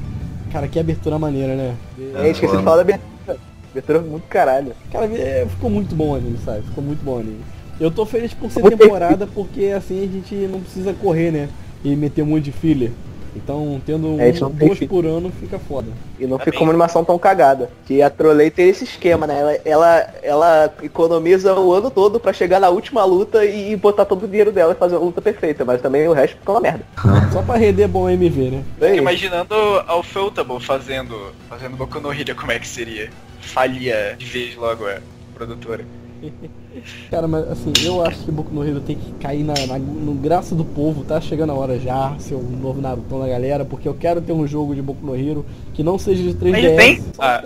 [0.52, 1.74] cara, que abertura maneira, né?
[2.14, 3.38] É, esqueci de falar da abertura.
[3.70, 4.72] Abertura muito caralho.
[4.90, 6.62] Cara, é, ficou muito bom o anime, sabe?
[6.62, 7.40] Ficou muito bom o anime.
[7.80, 11.48] Eu tô feliz por ser temporada, porque assim a gente não precisa correr, né?
[11.82, 12.92] E meter um monte de filler.
[13.34, 14.90] Então, tendo É, isso um, não tem duas filler.
[14.94, 15.88] por ano, fica foda.
[16.18, 16.66] E não Tá fica bem.
[16.66, 17.70] uma animação tão cagada.
[17.86, 19.38] Que a Trolley tem esse esquema, né?
[19.40, 24.24] Ela, ela, ela economiza o ano todo pra chegar na última luta e botar todo
[24.24, 25.64] o dinheiro dela e fazer uma luta perfeita.
[25.64, 26.84] Mas também o resto fica uma merda.
[27.32, 28.62] Só pra render bom MV, né?
[28.80, 28.98] Aí.
[28.98, 29.54] Imaginando
[29.86, 31.32] ao Feltable fazendo.
[31.48, 33.08] fazendo Boku no Hero como é que seria.
[33.40, 35.84] Falia de vez logo é, o produtora.
[37.10, 40.14] Cara, mas assim, eu acho que Boku no Hero tem que cair na, na- no
[40.14, 43.94] graça do povo, tá chegando a hora já, seu novo Naruto da galera, porque eu
[43.94, 45.44] quero ter um jogo de Boku no Hero
[45.74, 46.56] que não seja de 3DS.
[46.56, 47.02] Ele tem?
[47.18, 47.42] Ah.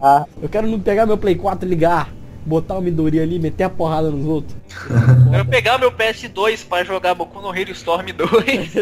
[0.00, 2.12] Ah, Eu quero não pegar meu Play 4 e ligar,
[2.44, 4.56] botar o Midori ali, meter a porrada nos outros.
[5.26, 8.72] Eu quero pegar meu PS2 pra jogar Boku no Hero Storm 2.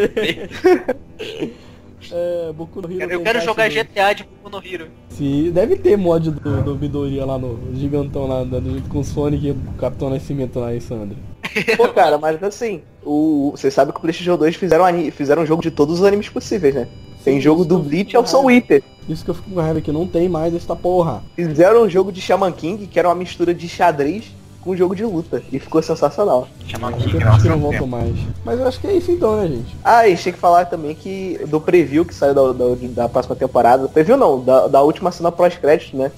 [2.11, 4.87] É, Boku no Hero eu quero jogar do- GTA de Boku no Hero.
[5.09, 9.03] Sim, deve ter mod do, do Midori lá no gigantão lá, do jeito com o
[9.03, 11.17] Sonic e o Capitão Nascimento lá em Sandra.
[11.77, 15.61] pô, cara, mas assim, o, você sabe que o PlayStation 2 fizeram, fizeram um jogo
[15.61, 16.87] de todos os animes possíveis, né?
[17.23, 18.51] Tem jogo do Bleach ao Soul.
[18.51, 18.83] Eater.
[19.09, 21.23] Isso que eu fico com raiva que não tem mais esta porra.
[21.35, 24.25] Fizeram um jogo de Shaman King, que era uma mistura de xadrez
[24.65, 25.43] um jogo de luta.
[25.51, 26.47] E ficou sensacional.
[26.65, 28.15] Chama Eu aqui, acho que não voltam mais.
[28.43, 29.75] Mas eu acho que é isso então, né, gente?
[29.83, 33.35] Ah, e tinha que falar também que do preview que saiu da, da, da próxima
[33.35, 33.87] temporada.
[33.87, 36.11] Preview não, da, da última cena pós-crédito, né?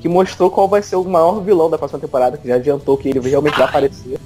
[0.00, 3.08] Que mostrou qual vai ser o maior vilão da próxima temporada, que já adiantou que
[3.08, 4.18] ele realmente vai aparecer.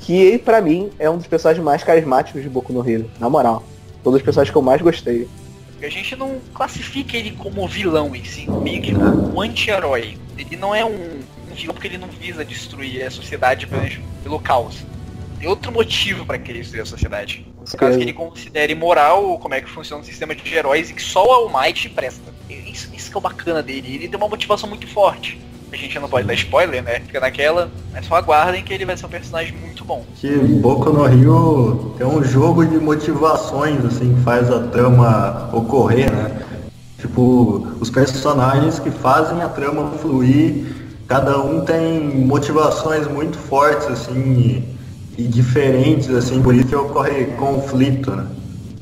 [0.00, 3.10] Que ele, pra mim, é um dos personagens mais carismáticos de Boku no Hero.
[3.18, 3.64] Na moral.
[4.02, 5.28] Todos os personagens que eu mais gostei.
[5.82, 10.16] A gente não classifica ele como vilão em si, meio que um anti-herói.
[10.38, 11.20] Ele não é um
[11.52, 13.68] vilão porque ele não visa destruir a sociedade
[14.22, 14.84] pelo caos.
[15.38, 17.46] Tem outro motivo pra querer destruir a sociedade.
[17.58, 20.94] No caso que ele considere moral como é que funciona o sistema de heróis e
[20.94, 22.32] que só o All Might presta.
[22.48, 23.94] Isso, isso que é o bacana dele.
[23.94, 25.40] Ele tem uma motivação muito forte.
[25.72, 27.00] A gente não pode dar spoiler, né?
[27.00, 30.04] Fica naquela, mas só aguardem que ele vai ser um personagem muito bom.
[30.16, 36.12] Que Boku no Rio é um jogo de motivações, assim, que faz a trama ocorrer,
[36.12, 36.42] né?
[36.98, 40.66] Tipo, os personagens que fazem a trama fluir,
[41.12, 44.64] cada um tem motivações muito fortes, assim,
[45.18, 48.26] e, e diferentes, assim, por isso que ocorre conflito, né?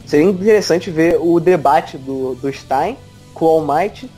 [0.07, 2.97] Seria interessante ver o debate do, do Stein
[3.35, 4.09] com o All Might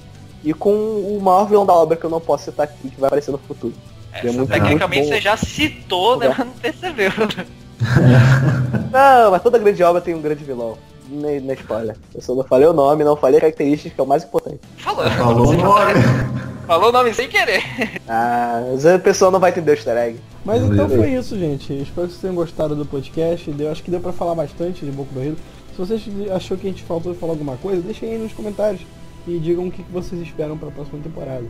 [0.44, 3.06] e com o maior vilão da obra que eu não posso citar aqui, que vai
[3.08, 3.72] aparecer no futuro.
[4.12, 6.28] É, É muito- tecnicamente muito você já citou, né?
[6.28, 7.10] Mas não percebeu.
[8.92, 10.76] Não, mas toda grande obra tem um grande vilão.
[11.12, 11.96] Nem, nem spoiler.
[12.14, 14.60] Eu só não falei o nome, não falei características, que é o mais importante.
[14.78, 15.04] Falou.
[15.10, 15.92] Falou o nome.
[16.66, 17.62] Falou o nome sem querer.
[18.08, 20.18] Ah, mas a pessoa não vai entender o easter egg.
[20.44, 21.72] Mas então foi isso, gente.
[21.72, 23.50] Espero que vocês tenham gostado do podcast.
[23.50, 25.36] Deu, acho que deu pra falar bastante de Boku no Hero.
[25.72, 28.80] Se vocês achou que a gente faltou falar alguma coisa, deixem aí nos comentários
[29.26, 31.44] e digam o que vocês esperam pra próxima temporada.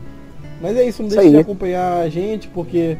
[0.61, 2.97] Mas é isso, não deixe de acompanhar a gente, porque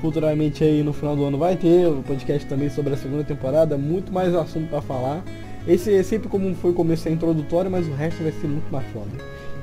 [0.00, 3.78] futuramente aí no final do ano vai ter o podcast também sobre a segunda temporada,
[3.78, 5.22] muito mais assunto pra falar.
[5.66, 8.70] Esse é sempre como foi o começo é introdutório, mas o resto vai ser muito
[8.70, 9.10] mais foda.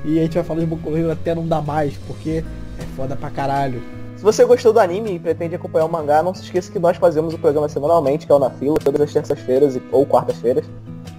[0.04, 2.44] E a gente vai falar de Boku no até não dar mais, porque
[2.78, 3.80] é foda pra caralho.
[4.16, 6.96] Se você gostou do anime e pretende acompanhar o mangá, não se esqueça que nós
[6.98, 10.64] fazemos o programa semanalmente, que é o Na Fila, todas as terças-feiras ou quartas-feiras.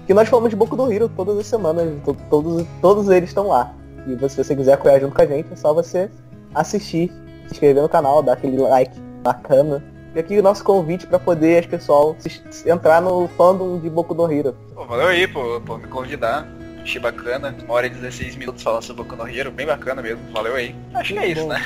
[0.06, 3.48] Que nós falamos de Boku no Hero todas as semanas, to- todos, todos eles estão
[3.48, 3.74] lá.
[4.08, 6.10] E se você quiser apoiar junto com a gente, é só você
[6.54, 7.12] assistir,
[7.48, 9.84] se inscrever no canal, dar aquele like bacana.
[10.16, 13.90] E aqui o nosso convite para poder as pessoal se- se entrar no fandom de
[13.90, 14.56] Boku no Hero.
[14.74, 16.48] Pô, valeu aí por, por me convidar.
[16.82, 17.54] Achei bacana.
[17.66, 19.52] Uma hora e 16 minutos falando sobre Boku no Hero.
[19.52, 20.22] Bem bacana mesmo.
[20.32, 20.74] Valeu aí.
[20.94, 21.62] Acho que é isso, Bom, né?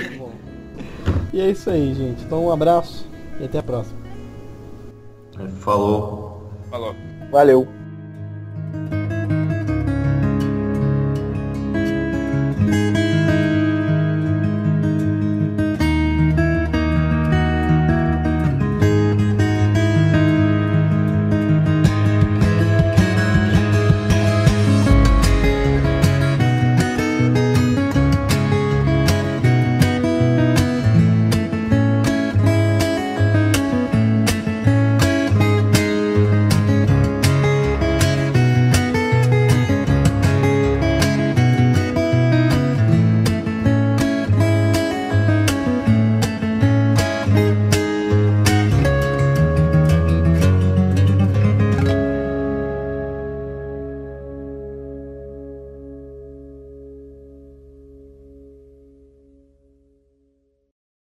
[1.32, 2.24] E é isso aí, gente.
[2.24, 3.08] Então um abraço
[3.40, 4.00] e até a próxima.
[5.60, 6.50] Falou.
[6.72, 6.96] Falou.
[7.32, 7.68] Valeu!